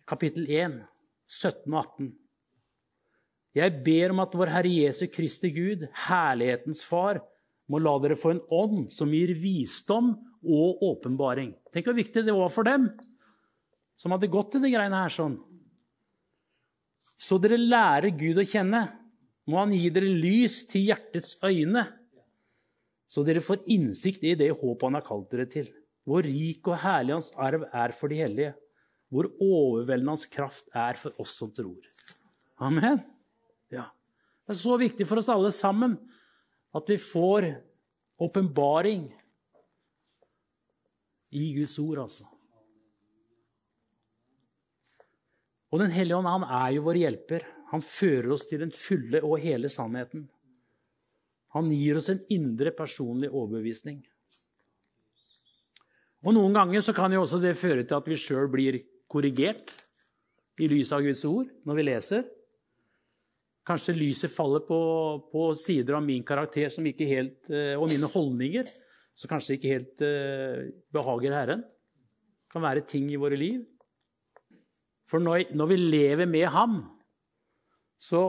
kapittel 0.09 0.49
1, 0.49 0.79
17 1.29 1.73
og 1.73 1.79
18. 1.81 2.09
Jeg 3.59 3.75
ber 3.85 4.13
om 4.13 4.21
at 4.23 4.35
vår 4.37 4.51
Herre 4.53 4.71
Jesu 4.85 5.05
Kristi 5.11 5.51
Gud, 5.53 5.87
herlighetens 6.07 6.83
Far, 6.85 7.21
må 7.69 7.81
la 7.81 7.93
dere 8.01 8.17
få 8.17 8.33
en 8.33 8.43
ånd 8.53 8.89
som 8.93 9.11
gir 9.13 9.33
visdom 9.37 10.13
og 10.45 10.83
åpenbaring. 10.85 11.53
Tenk 11.73 11.89
hvor 11.89 11.97
viktig 11.97 12.23
det 12.25 12.35
var 12.35 12.51
for 12.53 12.67
dem 12.67 12.89
som 13.99 14.13
hadde 14.15 14.31
gått 14.31 14.53
til 14.55 14.63
de 14.63 14.71
greiene 14.71 15.01
her 15.01 15.13
sånn. 15.13 15.35
Så 17.19 17.37
dere 17.41 17.59
lærer 17.59 18.13
Gud 18.15 18.39
å 18.39 18.47
kjenne, 18.47 18.85
må 19.49 19.59
Han 19.59 19.73
gi 19.73 19.89
dere 19.91 20.07
lys 20.07 20.61
til 20.69 20.87
hjertets 20.87 21.35
øyne, 21.43 21.87
så 23.09 23.23
dere 23.25 23.41
får 23.41 23.63
innsikt 23.73 24.23
i 24.23 24.35
det 24.37 24.51
håpet 24.53 24.85
Han 24.85 24.97
har 24.99 25.05
kalt 25.05 25.31
dere 25.31 25.47
til. 25.49 25.69
Hvor 26.05 26.25
rik 26.25 26.67
og 26.69 26.77
herlig 26.83 27.15
Hans 27.15 27.31
arv 27.37 27.65
er 27.73 27.93
for 27.97 28.11
de 28.11 28.19
hellige. 28.21 28.51
Hvor 29.09 29.31
overveldende 29.41 30.13
Hans 30.13 30.27
kraft 30.29 30.69
er 30.77 30.99
for 31.01 31.17
oss 31.21 31.33
som 31.41 31.49
tror. 31.53 31.81
Amen. 32.61 33.01
Ja. 33.73 33.87
Det 34.45 34.53
er 34.53 34.61
så 34.61 34.77
viktig 34.81 35.07
for 35.09 35.21
oss 35.21 35.29
alle 35.33 35.51
sammen 35.55 35.97
at 36.75 36.89
vi 36.91 36.99
får 37.01 37.49
åpenbaring 38.21 39.07
i 41.29 41.53
Guds 41.55 41.77
ord, 41.81 42.03
altså. 42.05 42.25
Og 45.69 45.81
Den 45.81 45.93
hellige 45.93 46.17
ånd 46.17 46.29
han 46.29 46.45
er 46.45 46.75
jo 46.75 46.85
vår 46.87 46.97
hjelper. 47.03 47.45
Han 47.69 47.83
fører 47.85 48.31
oss 48.33 48.47
til 48.49 48.63
den 48.63 48.73
fulle 48.73 49.21
og 49.21 49.37
hele 49.41 49.69
sannheten. 49.69 50.25
Han 51.55 51.69
gir 51.73 51.97
oss 51.97 52.09
en 52.13 52.21
indre 52.33 52.73
personlig 52.75 53.31
overbevisning. 53.31 54.01
Og 56.25 56.35
Noen 56.35 56.55
ganger 56.55 56.83
så 56.83 56.93
kan 56.95 57.13
jo 57.15 57.23
også 57.23 57.39
det 57.41 57.55
føre 57.57 57.85
til 57.87 57.97
at 57.97 58.09
vi 58.09 58.17
sjøl 58.19 58.49
blir 58.51 58.81
korrigert 59.09 59.71
i 60.59 60.67
lys 60.69 60.91
av 60.93 61.05
Guds 61.05 61.23
ord 61.25 61.47
når 61.65 61.79
vi 61.79 61.87
leser. 61.87 62.27
Kanskje 63.69 63.95
lyset 63.95 64.33
faller 64.33 64.65
på, 64.67 64.79
på 65.31 65.49
sider 65.57 65.97
av 65.97 66.03
min 66.03 66.25
karakter 66.25 66.69
helt, 67.07 67.49
eh, 67.49 67.75
og 67.77 67.89
mine 67.89 68.09
holdninger 68.09 68.69
som 69.19 69.31
kanskje 69.31 69.57
ikke 69.57 69.73
helt 69.73 70.03
uh, 70.05 70.69
behager 70.95 71.35
Herren. 71.35 71.65
Det 71.65 72.53
kan 72.53 72.63
være 72.63 72.85
ting 72.87 73.09
i 73.11 73.19
våre 73.19 73.35
liv. 73.35 73.65
For 75.09 75.19
når, 75.19 75.51
når 75.57 75.71
vi 75.73 75.77
lever 75.81 76.29
med 76.29 76.47
Ham, 76.53 76.77
så, 77.99 78.21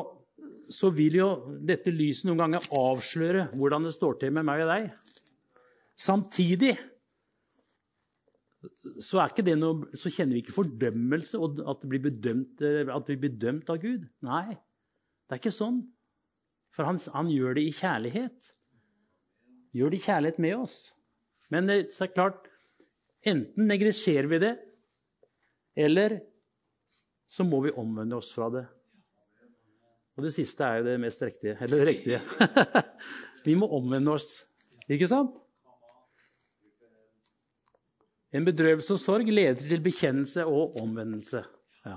så, 0.71 0.91
vil 0.95 1.19
jo 1.19 1.29
dette 1.67 1.93
lyset 1.93 2.29
noen 2.29 2.45
ganger 2.45 2.71
avsløre 2.77 3.49
hvordan 3.55 3.89
det 3.89 3.95
står 3.97 4.21
til 4.21 4.35
med 4.37 4.47
meg 4.49 4.65
og 4.65 4.71
deg. 4.71 4.91
Samtidig 6.01 6.75
så, 9.01 9.23
noe, 9.57 9.89
så 9.97 10.13
kjenner 10.13 10.37
vi 10.37 10.43
ikke 10.45 10.57
fordømmelse 10.57 11.41
og 11.41 11.61
at, 11.73 11.85
bedømt, 11.89 12.63
at 12.63 13.11
vi 13.11 13.17
blir 13.17 13.35
bedømt 13.35 13.73
av 13.73 13.81
Gud. 13.83 14.07
Nei. 14.27 14.57
Det 15.27 15.37
er 15.37 15.43
ikke 15.43 15.55
sånn. 15.55 15.83
For 16.75 16.87
han, 16.87 17.01
han 17.15 17.31
gjør 17.33 17.57
det 17.59 17.67
i 17.67 17.75
kjærlighet. 17.75 18.51
Gjør 19.77 19.93
det 19.93 20.01
i 20.01 20.05
kjærlighet 20.05 20.41
med 20.43 20.57
oss. 20.59 20.77
Men 21.51 21.71
det 21.71 21.79
er 21.91 22.13
klart, 22.13 22.47
enten 23.27 23.67
neglisjerer 23.71 24.29
vi 24.31 24.41
det, 24.43 24.53
eller 25.79 26.21
så 27.31 27.47
må 27.47 27.61
vi 27.65 27.75
omvende 27.79 28.19
oss 28.19 28.31
fra 28.35 28.51
det. 28.55 28.65
Og 30.21 30.27
det 30.27 30.35
siste 30.35 30.67
er 30.67 30.81
jo 30.81 30.85
det 30.85 30.99
mest 31.01 31.23
riktige. 31.25 31.55
Eller 31.65 31.87
riktige. 31.89 32.19
vi 33.47 33.55
må 33.57 33.71
omvende 33.73 34.13
oss, 34.13 34.43
ikke 34.85 35.09
sant? 35.09 35.39
En 38.37 38.45
bedrøvelse 38.45 38.93
og 38.95 39.01
sorg 39.01 39.31
leder 39.33 39.65
til 39.65 39.81
bekjennelse 39.83 40.45
og 40.45 40.77
omvendelse. 40.83 41.41
Ja. 41.89 41.97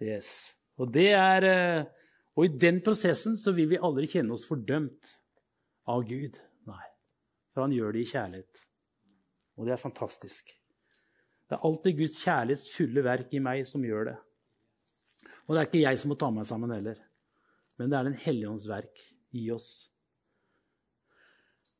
Yes. 0.00 0.32
Og 0.80 0.96
er 0.96 1.44
eh, 1.46 1.84
og 2.36 2.48
i 2.48 2.56
den 2.60 2.80
prosessen 2.84 3.36
så 3.36 3.52
vil 3.56 3.68
vi 3.74 3.80
aldri 3.80 4.08
kjenne 4.10 4.32
oss 4.36 4.48
fordømt 4.48 5.12
av 5.92 6.04
Gud. 6.08 6.40
Nei. 6.68 6.84
For 7.52 7.64
han 7.64 7.76
gjør 7.76 7.92
det 7.92 8.06
i 8.06 8.10
kjærlighet. 8.10 8.62
Og 9.60 9.68
det 9.68 9.76
er 9.76 9.84
fantastisk. 9.84 10.56
Det 11.46 11.56
er 11.56 11.68
alltid 11.68 12.00
Guds 12.00 12.16
kjærlighets 12.24 12.72
fulle 12.74 13.04
verk 13.04 13.36
i 13.36 13.44
meg 13.44 13.68
som 13.68 13.84
gjør 13.84 14.10
det. 14.10 14.16
Og 15.46 15.54
det 15.54 15.60
er 15.60 15.68
ikke 15.70 15.84
jeg 15.84 16.00
som 16.00 16.10
må 16.12 16.18
ta 16.18 16.30
meg 16.34 16.48
sammen 16.48 16.74
heller. 16.74 16.98
Men 17.78 17.92
det 17.92 17.98
er 17.98 18.08
Den 18.10 18.20
hellige 18.24 18.50
ånds 18.50 18.66
verk 18.68 19.02
i 19.36 19.46
oss. 19.54 19.70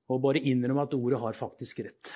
Og 0.07 0.23
bare 0.23 0.43
innrømme 0.43 0.87
at 0.87 0.95
ordet 0.95 1.19
har 1.21 1.35
faktisk 1.35 1.83
rett. 1.83 2.15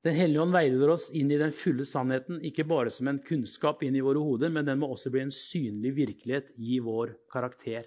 Den 0.00 0.16
hellige 0.16 0.40
ånd 0.40 0.54
veileder 0.54 0.94
oss 0.94 1.10
inn 1.12 1.28
i 1.28 1.38
den 1.40 1.52
fulle 1.52 1.84
sannheten, 1.84 2.38
ikke 2.46 2.64
bare 2.64 2.92
som 2.92 3.10
en 3.10 3.18
kunnskap 3.20 3.82
inn 3.84 3.98
i 3.98 4.04
våre 4.04 4.22
hoder, 4.24 4.48
men 4.52 4.64
den 4.64 4.80
må 4.80 4.88
også 4.94 5.12
bli 5.12 5.26
en 5.26 5.34
synlig 5.34 5.92
virkelighet 5.98 6.54
i 6.56 6.78
vår 6.80 7.12
karakter. 7.32 7.84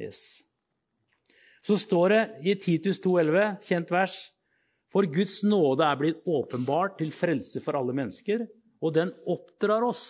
Yes. 0.00 0.40
Så 1.60 1.76
står 1.76 2.14
det 2.14 2.22
i 2.48 2.54
Titus 2.56 3.02
2,11, 3.04 3.60
kjent 3.68 3.92
vers, 3.92 4.16
for 4.90 5.04
Guds 5.04 5.42
nåde 5.44 5.84
er 5.84 6.00
blitt 6.00 6.24
åpenbart 6.24 6.96
til 7.02 7.12
frelse 7.12 7.60
for 7.60 7.76
alle 7.76 7.92
mennesker, 7.94 8.46
og 8.80 8.94
den 8.96 9.12
oppdrar 9.28 9.84
oss 9.84 10.04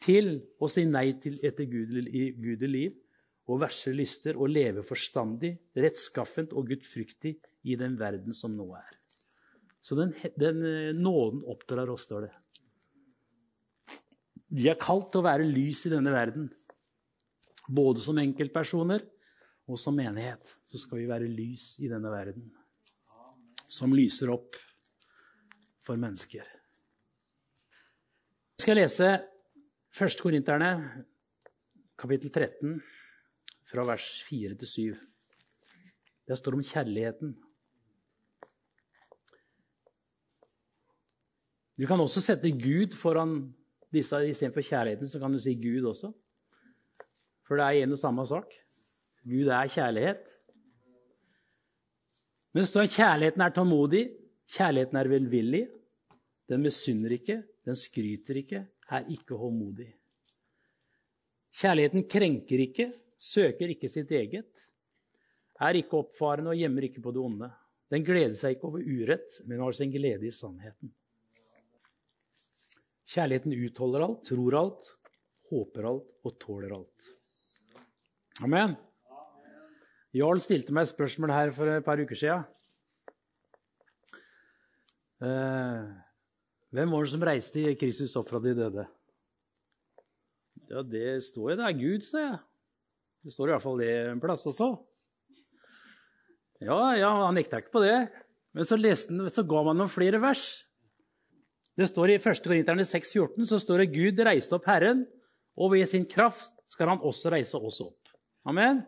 til 0.00 0.38
å 0.60 0.68
si 0.70 0.86
nei 0.88 1.12
til 1.20 1.38
etter 1.44 1.68
gudelig 1.68 2.70
liv 2.70 2.96
og 3.50 3.60
verse 3.64 3.90
lyster 3.92 4.38
og 4.38 4.52
leve 4.52 4.84
forstandig, 4.86 5.56
rettskaffent 5.74 6.54
og 6.56 6.68
gudfryktig 6.70 7.34
i 7.66 7.76
den 7.78 7.96
verden 7.98 8.36
som 8.36 8.54
nå 8.56 8.68
er. 8.78 8.92
Så 9.82 9.96
den, 9.98 10.12
den 10.38 10.62
eh, 10.66 10.92
nåden 10.94 11.42
oppdrar 11.48 11.90
oss, 11.90 12.04
står 12.06 12.28
det. 12.28 12.34
Vi 14.50 14.68
er 14.70 14.78
kalt 14.80 15.10
til 15.10 15.22
å 15.22 15.26
være 15.26 15.46
lys 15.46 15.84
i 15.88 15.92
denne 15.92 16.12
verden. 16.14 16.48
Både 17.70 18.02
som 18.02 18.18
enkeltpersoner 18.18 19.04
og 19.70 19.78
som 19.78 19.94
menighet 19.98 20.56
så 20.66 20.80
skal 20.82 21.00
vi 21.00 21.10
være 21.10 21.30
lys 21.30 21.76
i 21.82 21.90
denne 21.90 22.10
verden. 22.12 22.48
Som 23.70 23.94
lyser 23.94 24.32
opp 24.34 24.58
for 25.86 25.98
mennesker. 26.00 26.59
Jeg 28.60 28.66
skal 28.66 28.76
lese 28.76 29.06
1. 29.96 30.14
Korinterne, 30.20 30.66
kapittel 31.96 32.28
13, 32.28 32.74
fra 33.64 33.84
vers 33.88 34.08
4 34.26 34.56
til 34.60 34.68
7. 34.68 34.96
Det 36.28 36.36
står 36.36 36.58
om 36.58 36.60
kjærligheten. 36.68 37.30
Du 41.72 41.86
kan 41.88 42.04
også 42.04 42.20
sette 42.20 42.52
Gud 42.52 42.98
foran 43.00 43.32
disse 43.96 44.20
istedenfor 44.28 44.60
kjærligheten. 44.60 45.08
Så 45.08 45.22
kan 45.22 45.32
du 45.32 45.40
si 45.40 45.54
Gud 45.56 45.88
også. 45.88 46.10
For 47.48 47.56
det 47.56 47.64
er 47.64 47.86
en 47.86 47.96
og 47.96 48.02
samme 48.02 48.26
sak. 48.28 48.58
Gud 49.24 49.48
er 49.48 49.72
kjærlighet. 49.72 50.34
Men 52.52 52.60
det 52.60 52.68
står 52.68 52.90
at 52.90 52.98
kjærligheten 52.98 53.40
er 53.40 53.56
tålmodig, 53.56 54.04
kjærligheten 54.52 55.00
er 55.00 55.12
velvillig. 55.16 55.64
Den 56.52 56.68
misunner 56.68 57.16
ikke, 57.16 57.38
den 57.70 57.78
skryter 57.78 58.40
ikke, 58.42 58.64
er 58.90 59.06
ikke 59.14 59.38
håndmodig. 59.38 59.88
Kjærligheten 61.54 62.06
krenker 62.10 62.62
ikke, 62.66 62.90
søker 63.20 63.70
ikke 63.70 63.90
sitt 63.90 64.10
eget, 64.14 64.66
er 65.60 65.78
ikke 65.78 66.00
oppfarende 66.00 66.54
og 66.54 66.58
gjemmer 66.58 66.86
ikke 66.88 67.02
på 67.04 67.12
det 67.14 67.22
onde. 67.22 67.50
Den 67.90 68.06
gleder 68.06 68.36
seg 68.38 68.56
ikke 68.56 68.70
over 68.70 68.82
urett, 68.86 69.40
men 69.46 69.62
har 69.62 69.76
sin 69.76 69.92
glede 69.92 70.26
i 70.26 70.34
sannheten. 70.34 70.92
Kjærligheten 73.10 73.56
utholder 73.66 74.06
alt, 74.06 74.22
tror 74.30 74.58
alt, 74.60 74.92
håper 75.50 75.88
alt 75.90 76.14
og 76.22 76.36
tåler 76.42 76.76
alt. 76.76 77.10
Amen. 78.46 78.76
Jarl 80.16 80.42
stilte 80.42 80.74
meg 80.74 80.86
et 80.86 80.94
spørsmål 80.94 81.34
her 81.34 81.50
for 81.54 81.70
et 81.70 81.86
par 81.86 82.00
uker 82.02 82.18
siden. 82.18 82.46
Eh, 85.20 85.90
hvem 86.70 86.92
var 86.92 87.04
det 87.04 87.12
som 87.12 87.26
reiste 87.26 87.74
Kristus 87.80 88.14
opp 88.18 88.30
fra 88.30 88.40
de 88.42 88.54
døde? 88.54 88.86
Ja, 90.70 90.84
det 90.86 91.18
står 91.26 91.52
jo 91.52 91.58
det 91.58 91.66
er 91.66 91.78
Gud, 91.78 92.06
sa 92.06 92.22
jeg. 92.22 92.38
Det 93.26 93.34
står 93.34 93.50
i 93.50 93.54
hvert 93.54 93.64
fall 93.64 93.80
det 93.82 93.90
en 94.12 94.22
plass 94.22 94.46
også. 94.48 94.70
Ja, 96.60 96.78
ja, 96.96 97.10
han 97.24 97.34
nekta 97.36 97.58
ikke 97.60 97.74
på 97.74 97.82
det. 97.82 97.96
Men 98.56 98.66
så, 98.66 98.78
leste, 98.78 99.14
så 99.32 99.44
ga 99.46 99.64
man 99.66 99.78
noen 99.80 99.92
flere 99.92 100.20
vers. 100.22 100.44
Det 101.78 101.88
står 101.88 102.14
I 102.14 102.18
1. 102.20 102.42
Korinterne 102.44 102.86
6,14 102.86 103.48
så 103.48 103.58
står 103.62 103.82
det 103.82 103.92
Gud 103.94 104.22
reiste 104.26 104.56
opp 104.56 104.66
Herren, 104.68 105.04
og 105.58 105.72
ved 105.74 105.86
sin 105.88 106.06
kraft 106.08 106.52
skal 106.70 106.92
han 106.92 107.02
også 107.06 107.32
reise 107.32 107.58
oss 107.58 107.80
opp. 107.82 108.10
Amen. 108.48 108.82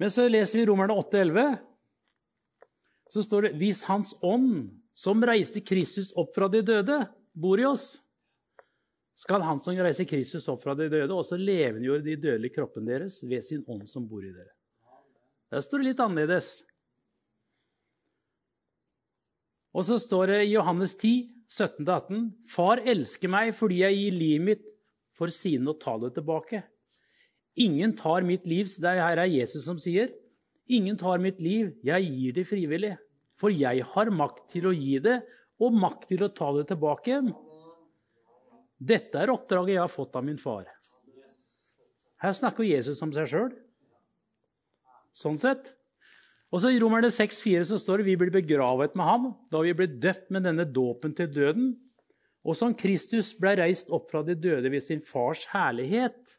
Men 0.00 0.10
så 0.10 0.26
leser 0.28 0.60
vi 0.60 0.66
Romerne 0.68 0.96
8,11. 1.00 1.54
Så 3.14 3.22
står 3.24 3.48
det 3.48 3.52
hvis 3.60 3.84
Hans 3.86 4.14
ånd, 4.24 4.72
som 4.94 5.22
reiste 5.26 5.60
Kristus 5.66 6.12
opp 6.16 6.34
fra 6.36 6.48
de 6.48 6.62
døde, 6.62 7.00
bor 7.34 7.60
i 7.60 7.66
oss, 7.66 7.96
skal 9.18 9.42
Han 9.46 9.60
som 9.62 9.76
reiser 9.78 10.06
Kristus 10.10 10.46
opp 10.50 10.62
fra 10.64 10.74
de 10.78 10.88
døde, 10.90 11.14
også 11.14 11.38
levendegjøre 11.38 12.02
de 12.02 12.16
dødelige 12.18 12.54
kroppen 12.56 12.86
deres 12.86 13.20
ved 13.22 13.44
sin 13.46 13.62
ånd 13.70 13.86
som 13.90 14.06
bor 14.10 14.24
i 14.24 14.32
dere. 14.32 14.50
Der 15.54 15.62
står 15.62 15.82
det 15.82 15.92
litt 15.92 16.02
annerledes. 16.02 16.48
Og 19.74 19.86
så 19.86 19.98
står 20.02 20.32
det 20.32 20.40
i 20.44 20.52
Johannes 20.54 20.96
10, 20.98 21.30
17-18.: 21.50 22.26
Far 22.50 22.82
elsker 22.82 23.30
meg 23.30 23.52
fordi 23.54 23.82
jeg 23.82 23.98
gir 24.00 24.18
livet 24.18 24.46
mitt 24.48 24.66
for 25.14 25.30
sine 25.30 25.70
og 25.70 25.80
ta 25.82 25.94
det 26.02 26.14
tilbake. 26.16 26.64
Ingen 27.54 27.94
tar 27.94 28.26
mitt 28.26 28.48
liv 28.50 28.66
Det 28.66 28.96
her 28.98 29.18
er 29.18 29.30
Jesus 29.30 29.64
som 29.64 29.78
sier. 29.78 30.10
Ingen 30.66 30.96
tar 30.98 31.20
mitt 31.22 31.40
liv, 31.40 31.74
jeg 31.84 32.10
gir 32.10 32.32
det 32.32 32.46
frivillig. 32.48 32.96
For 33.40 33.54
jeg 33.54 33.82
har 33.94 34.12
makt 34.14 34.46
til 34.54 34.68
å 34.70 34.74
gi 34.74 34.98
det, 35.02 35.18
og 35.62 35.76
makt 35.78 36.08
til 36.10 36.24
å 36.26 36.32
ta 36.34 36.50
det 36.56 36.68
tilbake 36.70 37.10
igjen. 37.10 37.30
Dette 38.78 39.20
er 39.22 39.32
oppdraget 39.32 39.76
jeg 39.76 39.82
har 39.84 39.92
fått 39.92 40.16
av 40.18 40.26
min 40.26 40.40
far. 40.40 40.66
Her 42.22 42.34
snakker 42.34 42.66
Jesus 42.66 43.00
om 43.04 43.12
seg 43.14 43.28
sjøl. 43.30 43.54
Sånn 45.14 45.38
sett. 45.38 45.72
Og 46.54 46.62
så 46.62 46.70
I 46.70 46.78
Romerne 46.82 47.10
6,4 47.10 47.64
så 47.70 47.78
står 47.82 48.00
det 48.00 48.08
vi 48.08 48.16
blir 48.18 48.32
begravet 48.34 48.94
med 48.98 49.08
ham 49.08 49.30
da 49.50 49.62
vi 49.64 49.74
ble 49.76 49.88
døpt 49.90 50.30
med 50.34 50.46
denne 50.46 50.66
dåpen 50.70 51.14
til 51.18 51.30
døden. 51.34 51.72
Og 52.44 52.58
som 52.58 52.74
Kristus 52.76 53.32
ble 53.40 53.56
reist 53.58 53.90
opp 53.94 54.10
fra 54.10 54.22
de 54.26 54.36
døde 54.38 54.70
ved 54.70 54.84
sin 54.84 55.02
fars 55.02 55.46
herlighet, 55.50 56.36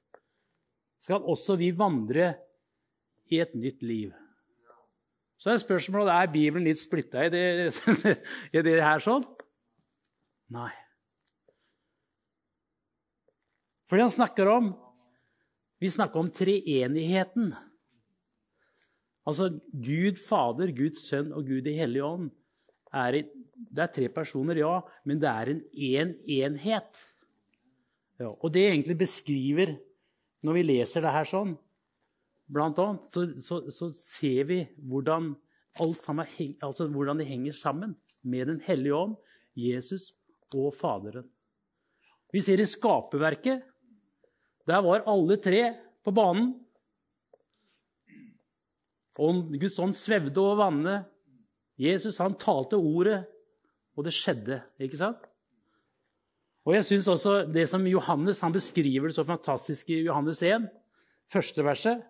skal 1.01 1.25
også 1.25 1.58
vi 1.60 1.71
vandre 1.75 2.36
i 3.34 3.41
et 3.43 3.55
nytt 3.58 3.84
liv. 3.84 4.13
Så 5.41 5.51
er 5.51 5.61
spørsmålet 5.61 6.13
er 6.13 6.31
Bibelen 6.31 6.67
litt 6.67 6.79
splitta 6.79 7.25
i 7.27 7.31
det, 7.33 7.43
i 8.55 8.63
det 8.65 8.79
her 8.79 9.03
sånn. 9.03 9.25
Nei. 10.55 10.71
Fordi 13.89 14.05
han 14.05 14.13
snakker 14.13 14.49
om 14.49 14.73
Vi 15.81 15.89
snakker 15.91 16.21
om 16.21 16.29
treenigheten. 16.31 17.49
Altså 19.27 19.49
Gud 19.73 20.21
Fader, 20.23 20.71
Guds 20.73 21.03
Sønn 21.09 21.33
og 21.35 21.49
Gud 21.49 21.67
i 21.67 21.73
Hellige 21.75 22.07
Ånd. 22.07 22.29
Er 22.95 23.17
i, 23.19 23.21
det 23.53 23.83
er 23.83 23.91
tre 23.91 24.07
personer, 24.13 24.61
ja, 24.61 24.77
men 25.03 25.19
det 25.21 25.27
er 25.29 25.51
en 25.51 25.59
én 25.75 25.99
en 25.99 26.15
enhet. 26.37 27.01
Ja, 28.21 28.31
og 28.31 28.53
det 28.55 28.63
egentlig 28.69 28.95
beskriver, 29.03 29.75
når 30.45 30.57
vi 30.57 30.63
leser 30.63 31.03
det 31.03 31.11
her 31.11 31.27
sånn, 31.27 31.57
blant 32.51 32.79
annet, 32.81 33.08
så, 33.13 33.25
så, 33.41 33.62
så 33.73 33.89
ser 33.97 34.47
vi 34.49 34.60
hvordan, 34.77 35.34
sammen, 35.97 36.27
altså 36.63 36.88
hvordan 36.91 37.21
det 37.21 37.29
henger 37.29 37.55
sammen 37.58 37.95
med 38.21 38.47
Den 38.47 38.62
hellige 38.65 38.95
ånd, 38.95 39.15
Jesus 39.55 40.13
og 40.55 40.73
Faderen. 40.75 41.25
Vi 42.34 42.41
ser 42.43 42.60
i 42.60 42.67
skaperverket. 42.67 43.63
Der 44.67 44.81
var 44.84 45.05
alle 45.08 45.38
tre 45.38 45.62
på 46.03 46.12
banen. 46.12 46.53
Og 49.21 49.53
Guds 49.55 49.77
ånd 49.79 49.95
svevde 49.95 50.41
over 50.41 50.60
vannet. 50.65 51.05
Jesus 51.79 52.19
han 52.23 52.36
talte 52.39 52.79
ordet, 52.79 53.23
og 53.95 54.08
det 54.08 54.13
skjedde. 54.15 54.62
ikke 54.79 54.99
sant? 54.99 55.23
Og 56.65 56.73
jeg 56.73 56.86
synes 56.88 57.08
også 57.12 57.36
det 57.51 57.67
som 57.69 57.86
Johannes 57.88 58.41
han 58.41 58.55
beskriver 58.55 59.12
det 59.12 59.15
så 59.15 59.25
fantastisk 59.27 59.89
i 59.93 60.01
Johannes 60.08 60.41
1, 60.43 60.67
første 61.31 61.63
verset. 61.63 62.03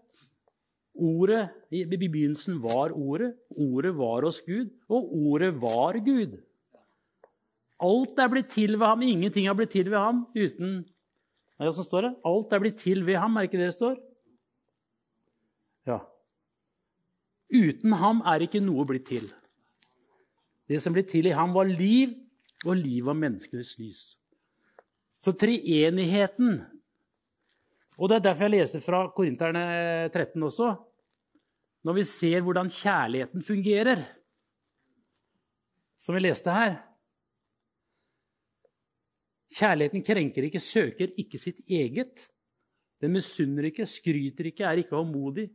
Ordet, 0.96 1.50
I 1.76 1.84
begynnelsen 1.86 2.62
var 2.64 2.94
Ordet, 2.96 3.34
Ordet 3.52 3.92
var 3.98 4.24
hos 4.24 4.40
Gud, 4.46 4.70
og 4.88 5.12
Ordet 5.12 5.54
var 5.62 6.00
Gud. 6.00 6.38
Alt 7.84 8.20
er 8.20 8.32
blitt 8.32 8.54
til 8.54 8.78
ved 8.80 8.88
ham, 8.88 9.02
ingenting 9.04 9.50
er 9.52 9.58
blitt 9.58 9.74
til 9.76 9.90
ved 9.92 10.00
ham 10.00 10.28
uten 10.36 10.86
Nei, 11.56 11.70
åssen 11.70 11.86
står 11.88 12.04
det? 12.04 12.12
Alt 12.28 12.52
er 12.52 12.60
blitt 12.60 12.82
til 12.82 13.06
ved 13.08 13.16
ham, 13.16 13.38
er 13.38 13.48
ikke 13.48 13.60
det 13.62 13.70
det 13.70 13.78
står? 13.78 13.96
Ja. 15.88 16.02
Uten 17.48 17.96
ham 17.96 18.20
er 18.28 18.44
ikke 18.44 18.60
noe 18.60 18.84
blitt 18.90 19.06
til. 19.08 19.30
Det 20.68 20.82
som 20.84 20.96
ble 20.96 21.06
til 21.08 21.30
i 21.30 21.36
ham, 21.36 21.54
var 21.56 21.70
liv, 21.70 22.12
og 22.66 22.76
liv 22.76 23.06
var 23.08 23.16
menneskenes 23.16 23.76
lys. 23.80 24.04
Så 25.16 25.32
treenigheten 25.32 26.60
Og 27.96 28.10
det 28.10 28.18
er 28.18 28.26
derfor 28.28 28.50
jeg 28.50 28.60
leser 28.60 28.84
fra 28.84 29.06
Korinterne 29.16 29.66
13 30.12 30.44
også. 30.44 30.74
Når 31.86 31.98
vi 32.00 32.04
ser 32.10 32.44
hvordan 32.44 32.72
kjærligheten 32.72 33.46
fungerer, 33.46 34.02
som 36.02 36.18
vi 36.18 36.26
leste 36.26 36.52
her 36.54 36.82
Kjærligheten 39.56 40.02
krenker 40.04 40.44
ikke, 40.44 40.60
søker 40.60 41.12
ikke 41.22 41.40
sitt 41.40 41.62
eget. 41.72 42.26
Den 43.00 43.14
misunner 43.14 43.70
ikke, 43.70 43.86
skryter 43.88 44.50
ikke, 44.50 44.66
er 44.68 44.82
ikke 44.82 44.98
håndmodig. 44.98 45.46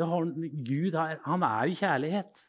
Har, 0.00 0.26
Gud 0.66 0.96
er, 0.98 1.20
han 1.22 1.44
er 1.46 1.68
jo 1.68 1.78
kjærlighet. 1.78 2.42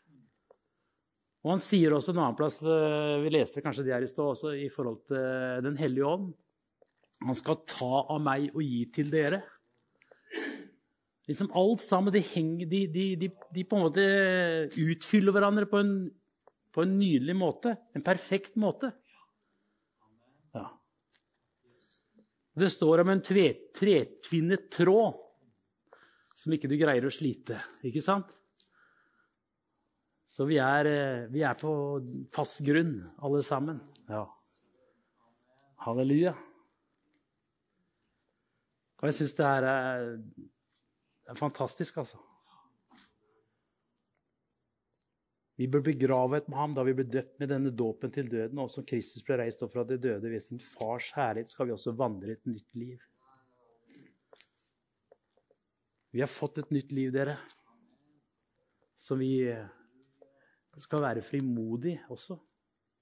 Og 1.44 1.54
han 1.54 1.62
sier 1.62 1.94
også 1.94 2.16
en 2.16 2.22
annen 2.24 2.38
plass, 2.40 2.60
eh, 2.66 3.20
vi 3.24 3.34
leste 3.34 3.62
kanskje 3.62 3.86
det 3.86 3.94
her 3.94 4.06
i 4.06 4.10
stad 4.10 4.26
også, 4.26 4.56
i 4.58 4.70
forhold 4.74 5.00
til 5.12 5.68
Den 5.68 5.78
hellige 5.78 6.08
ånd. 6.08 6.32
Han 7.26 7.36
skal 7.36 7.64
ta 7.68 8.06
av 8.14 8.22
meg 8.24 8.48
og 8.54 8.64
gi 8.64 8.84
til 8.96 9.10
dere. 9.12 9.42
Liksom 11.30 11.52
Alt 11.58 11.84
sammen 11.86 12.14
de, 12.16 12.24
henger, 12.26 12.70
de, 12.72 12.86
de, 12.90 13.30
de, 13.54 13.66
på 13.68 13.78
en 13.78 13.86
måte 13.86 14.06
utfyller 14.82 15.36
hverandre 15.36 15.68
på 15.70 15.82
en, 15.84 15.94
på 16.74 16.86
en 16.86 16.96
nydelig 16.98 17.36
måte. 17.38 17.76
En 17.94 18.06
perfekt 18.06 18.58
måte. 18.58 18.90
Ja. 20.56 20.66
Det 22.58 22.72
står 22.74 23.04
om 23.04 23.14
en 23.14 23.22
tretvinnet 23.26 24.72
tråd 24.74 25.20
som 26.40 26.56
ikke 26.56 26.72
du 26.72 26.80
greier 26.80 27.06
å 27.06 27.14
slite. 27.14 27.60
Ikke 27.86 28.02
sant? 28.02 28.32
Så 30.30 30.46
vi 30.48 30.60
er, 30.62 30.88
eh, 30.88 31.28
vi 31.34 31.42
er 31.44 31.58
på 31.60 31.72
fast 32.34 32.62
grunn, 32.66 33.02
alle 33.20 33.42
sammen. 33.44 33.82
Ja. 34.08 34.24
Halleluja. 35.84 36.36
Og 39.00 39.08
jeg 39.08 39.16
syns 39.16 39.36
det 39.38 39.46
her 39.48 39.66
er, 39.68 40.10
er, 41.30 41.38
fantastisk, 41.40 42.02
altså. 42.02 42.20
Vi 45.60 45.68
ble 45.72 45.82
begravet 45.84 46.48
med 46.48 46.60
ham 46.60 46.76
da 46.76 46.84
vi 46.88 46.96
ble 46.96 47.06
døpt 47.08 47.40
med 47.40 47.52
denne 47.52 47.72
dåpen 47.76 48.12
til 48.16 48.28
døden. 48.32 48.60
Og 48.64 48.72
som 48.72 48.86
Kristus 48.88 49.24
ble 49.28 49.40
reist 49.42 49.64
opp 49.64 49.74
fra 49.76 49.86
de 49.88 50.00
døde 50.00 50.32
ved 50.32 50.44
sin 50.44 50.60
fars 50.64 51.12
herlighet, 51.16 51.52
skal 51.52 51.68
vi 51.68 51.76
også 51.76 51.96
vandre 52.00 52.36
et 52.36 52.46
nytt 52.48 52.76
liv. 52.80 53.00
Vi 56.16 56.24
har 56.24 56.32
fått 56.32 56.64
et 56.64 56.72
nytt 56.74 56.92
liv, 56.96 57.12
dere. 57.14 57.38
Så 59.00 59.16
vi 59.20 59.48
skal 60.80 61.04
være 61.04 61.24
frimodige 61.24 62.02
også. 62.12 62.40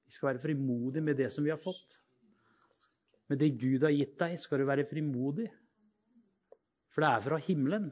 Vi 0.05 0.13
skal 0.13 0.31
være 0.31 0.41
frimodige 0.43 1.03
med 1.03 1.17
det 1.19 1.29
som 1.33 1.45
vi 1.45 1.53
har 1.53 1.61
fått. 1.61 1.99
Med 3.27 3.41
det 3.41 3.55
Gud 3.59 3.83
har 3.83 3.93
gitt 3.93 4.17
deg, 4.19 4.37
skal 4.39 4.61
du 4.61 4.69
være 4.69 4.85
frimodig. 4.87 5.49
For 6.97 7.05
det 7.05 7.09
er 7.13 7.21
fra 7.21 7.37
himmelen. 7.45 7.91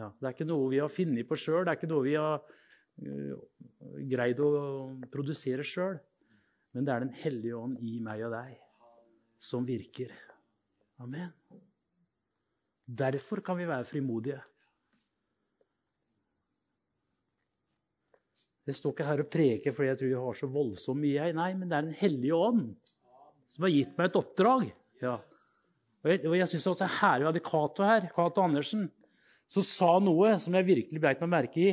Ja, 0.00 0.06
det 0.16 0.24
er 0.24 0.32
ikke 0.32 0.46
noe 0.48 0.70
vi 0.72 0.78
har 0.80 0.88
funnet 0.88 1.28
på 1.28 1.36
sjøl. 1.36 1.66
Det 1.66 1.74
er 1.74 1.76
ikke 1.76 1.88
noe 1.90 2.04
vi 2.06 2.14
har 2.16 2.38
uh, 2.40 3.42
greid 4.08 4.38
å 4.40 4.52
produsere 5.12 5.66
sjøl. 5.68 5.98
Men 6.72 6.86
det 6.86 6.94
er 6.94 7.04
Den 7.04 7.18
hellige 7.20 7.58
ånd 7.58 7.82
i 7.84 7.98
meg 8.00 8.22
og 8.24 8.32
deg 8.32 8.54
som 9.44 9.66
virker. 9.68 10.14
Amen. 11.04 11.28
Derfor 12.88 13.44
kan 13.44 13.60
vi 13.60 13.68
være 13.68 13.88
frimodige. 13.90 14.40
Jeg 18.64 18.80
står 18.80 18.96
ikke 18.96 19.10
her 19.10 19.20
og 19.26 19.30
preker 19.36 19.76
fordi 19.76 19.92
jeg 19.92 20.00
tror 20.00 20.12
jeg 20.14 20.24
har 20.30 20.40
så 20.40 20.50
voldsomt 20.56 21.04
mye. 21.04 21.28
Nei, 21.36 21.52
men 21.60 21.68
det 21.68 21.76
er 21.76 21.88
Den 21.90 22.00
hellige 22.00 22.40
ånd 22.40 22.72
som 23.52 23.68
har 23.68 23.76
gitt 23.76 23.96
meg 24.00 24.08
et 24.08 24.20
oppdrag. 24.24 24.68
Ja. 25.04 25.18
Og 26.00 26.10
jeg, 26.10 26.22
og 26.24 26.36
jeg 26.38 26.48
syns 26.48 26.66
det 26.80 26.88
er 26.88 27.20
vi 27.20 27.28
hadde 27.28 27.44
Cato 27.44 27.84
her, 27.84 28.08
Cato 28.14 28.42
Andersen, 28.42 28.86
som 29.50 29.66
sa 29.66 29.96
noe 30.00 30.36
som 30.40 30.54
jeg 30.56 30.68
virkelig 30.68 31.02
beit 31.02 31.20
meg 31.24 31.32
merke 31.32 31.60
i. 31.60 31.72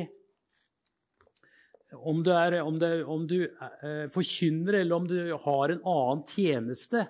Om 1.96 2.20
du, 2.20 2.28
er, 2.36 2.58
om 2.60 2.76
det, 2.76 2.90
om 3.08 3.22
du 3.24 3.38
eh, 3.46 4.08
forkynner, 4.12 4.82
eller 4.82 4.98
om 4.98 5.06
du 5.08 5.16
har 5.46 5.72
en 5.72 5.80
annen 5.80 6.26
tjeneste. 6.28 7.06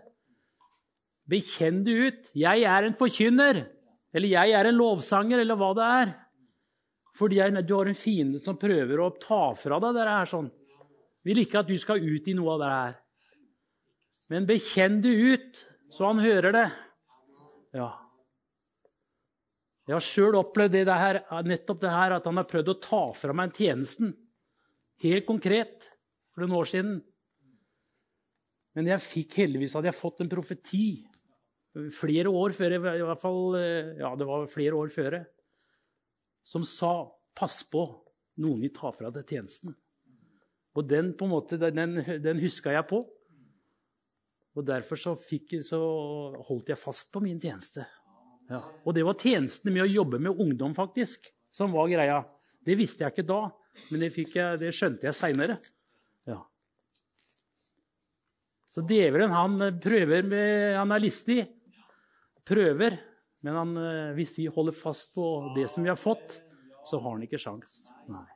Bekjenn 1.29 1.83
det 1.85 1.97
ut. 1.99 2.31
'Jeg 2.33 2.63
er 2.63 2.87
en 2.87 2.95
forkynner', 2.97 3.65
eller 4.15 4.29
'jeg 4.29 4.55
er 4.55 4.71
en 4.71 4.79
lovsanger', 4.79 5.43
eller 5.43 5.59
hva 5.59 5.73
det 5.75 5.89
er. 5.89 6.15
Fordi 7.19 7.43
du 7.67 7.75
har 7.75 7.91
en 7.91 7.99
fiende 7.99 8.39
som 8.39 8.57
prøver 8.57 9.01
å 9.03 9.11
ta 9.19 9.53
fra 9.59 9.81
deg 9.83 9.95
det 9.99 10.07
her. 10.07 10.31
sånn. 10.31 10.51
Vil 11.25 11.43
ikke 11.43 11.59
at 11.59 11.67
du 11.67 11.77
skal 11.77 11.99
ut 11.99 12.29
i 12.29 12.35
noe 12.39 12.55
av 12.55 12.61
det 12.63 12.71
her. 12.71 12.95
Men 14.31 14.47
bekjenn 14.47 15.01
det 15.03 15.11
ut, 15.11 15.67
så 15.91 16.07
han 16.07 16.23
hører 16.23 16.53
det. 16.55 16.69
Ja. 17.77 17.91
Jeg 19.89 19.97
har 19.97 20.05
sjøl 20.05 20.37
opplevd 20.37 20.75
det 20.85 20.97
her, 21.01 21.23
nettopp 21.49 21.81
det 21.81 21.93
her, 21.93 22.15
at 22.19 22.27
han 22.29 22.37
har 22.37 22.49
prøvd 22.49 22.73
å 22.75 22.81
ta 22.85 23.03
fra 23.17 23.37
meg 23.37 23.49
en 23.49 23.57
tjenesten. 23.57 24.11
Helt 25.01 25.25
konkret 25.29 25.89
for 26.35 26.45
noen 26.45 26.59
år 26.59 26.69
siden. 26.69 26.99
Men 28.77 28.91
jeg 28.93 29.05
fikk 29.05 29.39
heldigvis 29.41 29.75
hadde 29.79 29.89
jeg 29.89 29.99
fått 29.99 30.21
en 30.23 30.31
profeti 30.31 30.89
flere 31.95 32.31
år 32.33 32.55
før, 32.57 32.75
i 32.75 32.81
hvert 33.07 33.23
fall, 33.23 33.57
ja, 33.99 34.13
det 34.19 34.27
var 34.29 34.49
flere 34.51 34.77
år 34.77 34.93
før, 34.93 35.19
som 36.47 36.65
sa 36.65 37.09
'pass 37.37 37.63
på, 37.71 37.85
noen 38.43 38.61
vil 38.61 38.73
ta 38.75 38.91
fra 38.91 39.11
deg 39.15 39.27
tjenesten'. 39.27 39.75
Og 40.77 40.89
den, 40.89 41.13
på 41.15 41.27
en 41.27 41.33
måte, 41.33 41.59
den, 41.59 41.99
den 42.23 42.41
huska 42.41 42.73
jeg 42.73 42.87
på. 42.89 43.03
Og 44.57 44.65
Derfor 44.67 44.99
så, 44.99 45.15
fikk, 45.21 45.59
så, 45.63 45.79
holdt 46.49 46.73
jeg 46.73 46.81
fast 46.81 47.13
på 47.15 47.23
min 47.23 47.39
tjeneste. 47.41 47.85
Ja. 48.49 48.63
Og 48.83 48.95
det 48.97 49.05
var 49.07 49.19
tjenestene 49.21 49.75
med 49.75 49.85
å 49.85 49.91
jobbe 49.91 50.21
med 50.25 50.41
ungdom, 50.41 50.75
faktisk, 50.77 51.29
som 51.53 51.75
var 51.77 51.91
greia. 51.93 52.23
Det 52.65 52.77
visste 52.79 53.05
jeg 53.05 53.15
ikke 53.15 53.29
da, 53.29 53.43
men 53.91 54.03
det, 54.03 54.11
jeg, 54.17 54.61
det 54.61 54.73
skjønte 54.75 55.07
jeg 55.09 55.17
seinere. 55.17 55.59
Ja. 56.27 56.41
Så 58.73 58.83
djevelen, 58.89 59.37
han 59.37 59.61
prøver 59.83 60.27
med 60.27 60.77
Han 60.77 60.97
er 60.97 61.05
listig. 61.05 61.43
Prøver. 62.49 62.99
Men 63.45 63.55
han, 63.55 63.77
eh, 63.77 64.15
hvis 64.19 64.35
vi 64.41 64.49
holder 64.51 64.75
fast 64.75 65.13
på 65.15 65.53
det 65.55 65.69
som 65.71 65.85
vi 65.85 65.93
har 65.93 66.01
fått, 66.01 66.41
så 66.89 66.99
har 66.99 67.15
han 67.15 67.23
ikke 67.23 67.39
sjans. 67.39 67.85
Nei. 68.11 68.27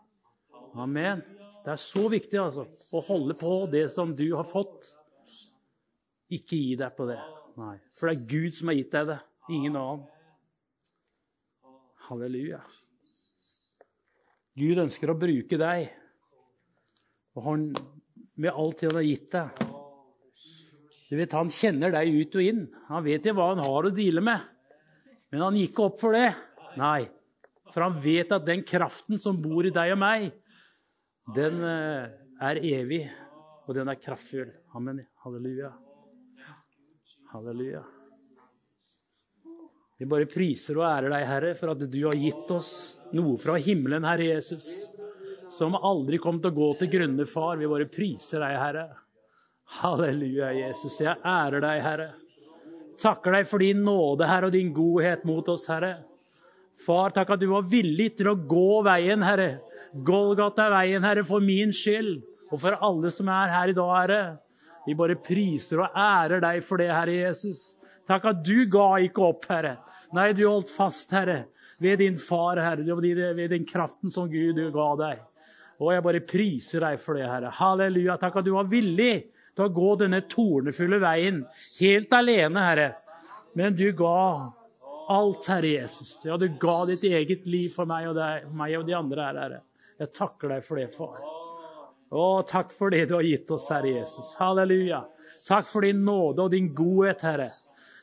Amen. 0.79 1.25
Det 1.63 1.73
er 1.75 1.81
så 1.81 2.07
viktig 2.11 2.39
altså, 2.41 2.67
å 2.95 3.03
holde 3.07 3.37
på 3.39 3.53
det 3.73 3.87
som 3.95 4.13
du 4.17 4.27
har 4.35 4.47
fått. 4.49 4.93
Ikke 6.33 6.57
gi 6.57 6.77
deg 6.81 6.95
på 6.97 7.07
det. 7.11 7.19
Nei. 7.61 7.77
For 7.99 8.09
det 8.09 8.15
er 8.17 8.29
Gud 8.31 8.57
som 8.57 8.71
har 8.71 8.79
gitt 8.79 8.95
deg 8.95 9.11
det, 9.11 9.19
ingen 9.53 9.77
annen. 9.77 10.07
Halleluja. 12.09 12.61
Gud 14.59 14.81
ønsker 14.83 15.13
å 15.13 15.19
bruke 15.19 15.59
deg. 15.61 15.91
Og 17.37 17.45
han, 17.47 17.69
med 18.37 18.53
alt 18.53 18.85
han 18.85 18.99
har 18.99 19.07
gitt 19.07 19.31
deg 19.33 19.63
Du 21.09 21.15
vet, 21.17 21.33
Han 21.33 21.49
kjenner 21.53 21.93
deg 21.95 22.11
ut 22.13 22.37
og 22.37 22.45
inn. 22.45 22.67
Han 22.91 23.05
vet 23.07 23.29
hva 23.33 23.53
han 23.53 23.63
har 23.65 23.89
å 23.89 23.95
deale 23.95 24.25
med. 24.25 24.49
Men 25.33 25.47
han 25.47 25.57
gikk 25.57 25.81
opp 25.85 26.01
for 26.01 26.17
det. 26.17 26.31
Nei. 26.81 27.07
For 27.73 27.85
han 27.85 27.97
vet 28.01 28.33
at 28.37 28.45
den 28.45 28.65
kraften 28.69 29.21
som 29.21 29.41
bor 29.41 29.65
i 29.65 29.73
deg 29.73 29.95
og 29.95 30.01
meg, 30.01 30.29
den 31.37 31.63
eh, 31.65 32.11
er 32.43 32.61
evig, 32.61 33.07
og 33.65 33.77
den 33.79 33.89
er 33.89 34.01
kraftfull. 34.01 34.51
Amen. 34.77 35.01
Halleluja. 35.25 35.73
Halleluja. 37.33 37.81
Vi 39.99 40.07
bare 40.09 40.27
priser 40.29 40.77
og 40.77 40.85
ærer 40.85 41.13
deg, 41.15 41.23
Herre, 41.25 41.53
for 41.57 41.73
at 41.73 41.85
du 41.89 42.01
har 42.05 42.19
gitt 42.19 42.51
oss 42.53 42.73
noe 43.17 43.39
fra 43.41 43.55
himmelen, 43.63 44.05
Herre 44.05 44.27
Jesus, 44.35 44.67
som 45.53 45.79
aldri 45.79 46.21
kom 46.21 46.43
til 46.43 46.53
å 46.53 46.57
gå 46.59 46.69
til 46.81 46.91
grunne, 46.93 47.25
Far. 47.31 47.57
Vi 47.57 47.71
bare 47.71 47.89
priser 47.89 48.43
deg, 48.45 48.59
Herre. 48.61 48.85
Halleluja, 49.79 50.51
Jesus. 50.59 50.99
Jeg 51.01 51.17
ærer 51.25 51.65
deg, 51.65 51.81
Herre. 51.87 52.11
Takker 53.01 53.39
deg 53.39 53.49
for 53.49 53.65
din 53.65 53.81
nåde, 53.87 54.29
Herre, 54.29 54.51
og 54.51 54.57
din 54.59 54.75
godhet 54.77 55.25
mot 55.29 55.49
oss, 55.55 55.65
Herre. 55.73 55.95
Far, 56.85 57.17
takk 57.17 57.33
at 57.33 57.41
du 57.41 57.49
var 57.55 57.65
villig 57.65 58.11
til 58.19 58.29
å 58.29 58.37
gå 58.37 58.83
veien, 58.85 59.25
Herre. 59.25 59.63
Golgata 60.05 60.69
veien, 60.77 61.05
Herre, 61.05 61.25
for 61.25 61.41
min 61.41 61.73
skyld 61.73 62.19
og 62.53 62.59
for 62.61 62.77
alle 62.85 63.09
som 63.15 63.33
er 63.33 63.57
her 63.57 63.73
i 63.73 63.77
dag, 63.77 63.93
Herre. 64.03 64.25
Vi 64.87 64.97
bare 64.99 65.19
priser 65.23 65.85
og 65.85 65.97
ærer 65.99 66.43
deg 66.43 66.63
for 66.67 66.83
det, 66.83 66.91
Herre 66.91 67.15
Jesus. 67.15 67.77
Takk 68.09 68.25
at 68.33 68.41
du 68.45 68.65
ga 68.71 68.89
ikke 69.05 69.23
opp, 69.25 69.47
Herre. 69.51 69.77
Nei, 70.17 70.33
du 70.35 70.43
holdt 70.49 70.73
fast, 70.73 71.13
Herre, 71.15 71.45
ved 71.83 72.01
din 72.03 72.17
far, 72.19 72.59
Herre, 72.63 72.83
ved 72.83 73.51
den 73.53 73.67
kraften 73.69 74.11
som 74.11 74.31
Gud 74.31 74.59
ga 74.75 74.89
deg. 75.01 75.23
Og 75.83 75.93
jeg 75.95 76.05
bare 76.05 76.25
priser 76.27 76.85
deg 76.85 76.99
for 77.03 77.19
det, 77.19 77.27
Herre. 77.27 77.53
Halleluja. 77.57 78.19
Takk 78.21 78.41
at 78.41 78.47
du 78.47 78.53
var 78.55 78.71
villig 78.71 79.15
til 79.53 79.67
å 79.67 79.73
gå 79.75 79.95
denne 80.01 80.23
tornefulle 80.31 80.99
veien 81.03 81.43
helt 81.81 82.15
alene, 82.17 82.67
Herre. 82.69 82.89
Men 83.59 83.77
du 83.77 83.87
ga 83.97 84.53
alt, 85.13 85.51
Herre 85.51 85.75
Jesus. 85.75 86.17
Ja, 86.27 86.39
du 86.39 86.49
ga 86.61 86.83
ditt 86.89 87.05
eget 87.09 87.47
liv 87.51 87.75
for 87.75 87.89
meg 87.89 88.11
og, 88.11 88.17
deg, 88.19 88.49
meg 88.57 88.79
og 88.79 88.89
de 88.89 88.99
andre 88.99 89.29
her, 89.29 89.45
Herre. 89.47 89.63
Jeg 90.03 90.15
takker 90.17 90.57
deg 90.57 90.67
for 90.67 90.81
det, 90.81 90.91
far. 90.95 91.32
Å, 92.13 92.43
takk 92.45 92.73
for 92.77 92.93
det 92.93 93.07
du 93.09 93.15
har 93.17 93.25
gitt 93.25 93.51
oss, 93.55 93.71
Herre 93.73 93.95
Jesus. 93.95 94.35
Halleluja. 94.37 95.01
Takk 95.47 95.65
for 95.65 95.87
din 95.87 96.03
nåde 96.05 96.45
og 96.45 96.53
din 96.53 96.69
godhet, 96.77 97.23
Herre. 97.25 97.49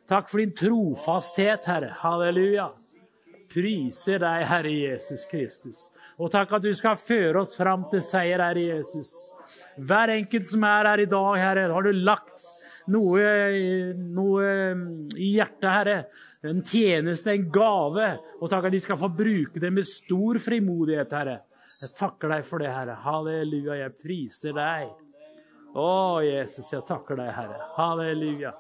Takk 0.10 0.32
for 0.32 0.42
din 0.42 0.54
trofasthet, 0.58 1.68
Herre. 1.70 1.92
Halleluja. 2.02 2.72
Priser 3.54 4.22
deg, 4.22 4.46
Herre 4.50 4.72
Jesus 4.74 5.28
Kristus. 5.30 5.90
Og 6.18 6.32
takk 6.34 6.56
at 6.58 6.66
du 6.66 6.72
skal 6.78 6.98
føre 6.98 7.44
oss 7.44 7.54
fram 7.58 7.86
til 7.92 8.02
seier, 8.06 8.42
Herre 8.42 8.64
Jesus. 8.80 9.14
Hver 9.78 10.16
enkelt 10.16 10.50
som 10.50 10.66
er 10.66 10.90
her 10.90 11.04
i 11.06 11.10
dag, 11.10 11.30
Herre, 11.38 11.68
har 11.70 11.86
du 11.86 12.02
lagt 12.02 12.50
noe, 12.90 13.30
noe 13.94 14.50
i 15.14 15.30
hjertet, 15.36 15.70
Herre. 15.70 16.00
En 16.50 16.66
tjeneste, 16.66 17.30
en 17.36 17.46
gave. 17.54 18.10
Og 18.40 18.50
takk 18.50 18.72
at 18.72 18.74
de 18.74 18.82
skal 18.82 18.98
få 18.98 19.12
bruke 19.14 19.62
det 19.62 19.70
med 19.74 19.86
stor 19.86 20.42
frimodighet, 20.42 21.14
Herre. 21.14 21.38
Jeg 21.70 21.94
takker 21.98 22.34
deg 22.34 22.48
for 22.48 22.64
det, 22.64 22.72
Herre. 22.74 22.96
Halleluja. 23.04 23.78
Jeg 23.84 23.96
priser 24.02 24.56
deg. 24.58 24.90
Å, 25.78 25.92
Jesus, 26.26 26.72
jeg 26.74 26.86
takker 26.88 27.20
deg, 27.20 27.30
Herre. 27.36 27.60
Halleluja. 27.78 28.56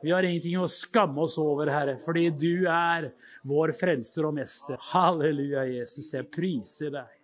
Vi 0.00 0.12
har 0.12 0.24
ingenting 0.24 0.60
å 0.60 0.68
skamme 0.70 1.24
oss 1.24 1.36
over, 1.40 1.68
Herre, 1.72 1.96
fordi 2.00 2.26
du 2.32 2.66
er 2.68 3.10
vår 3.48 3.72
frelser 3.76 4.28
og 4.28 4.36
mester. 4.36 4.80
Halleluja, 4.92 5.66
Jesus. 5.68 6.12
Jeg 6.16 6.28
priser 6.32 6.92
deg. 6.94 7.19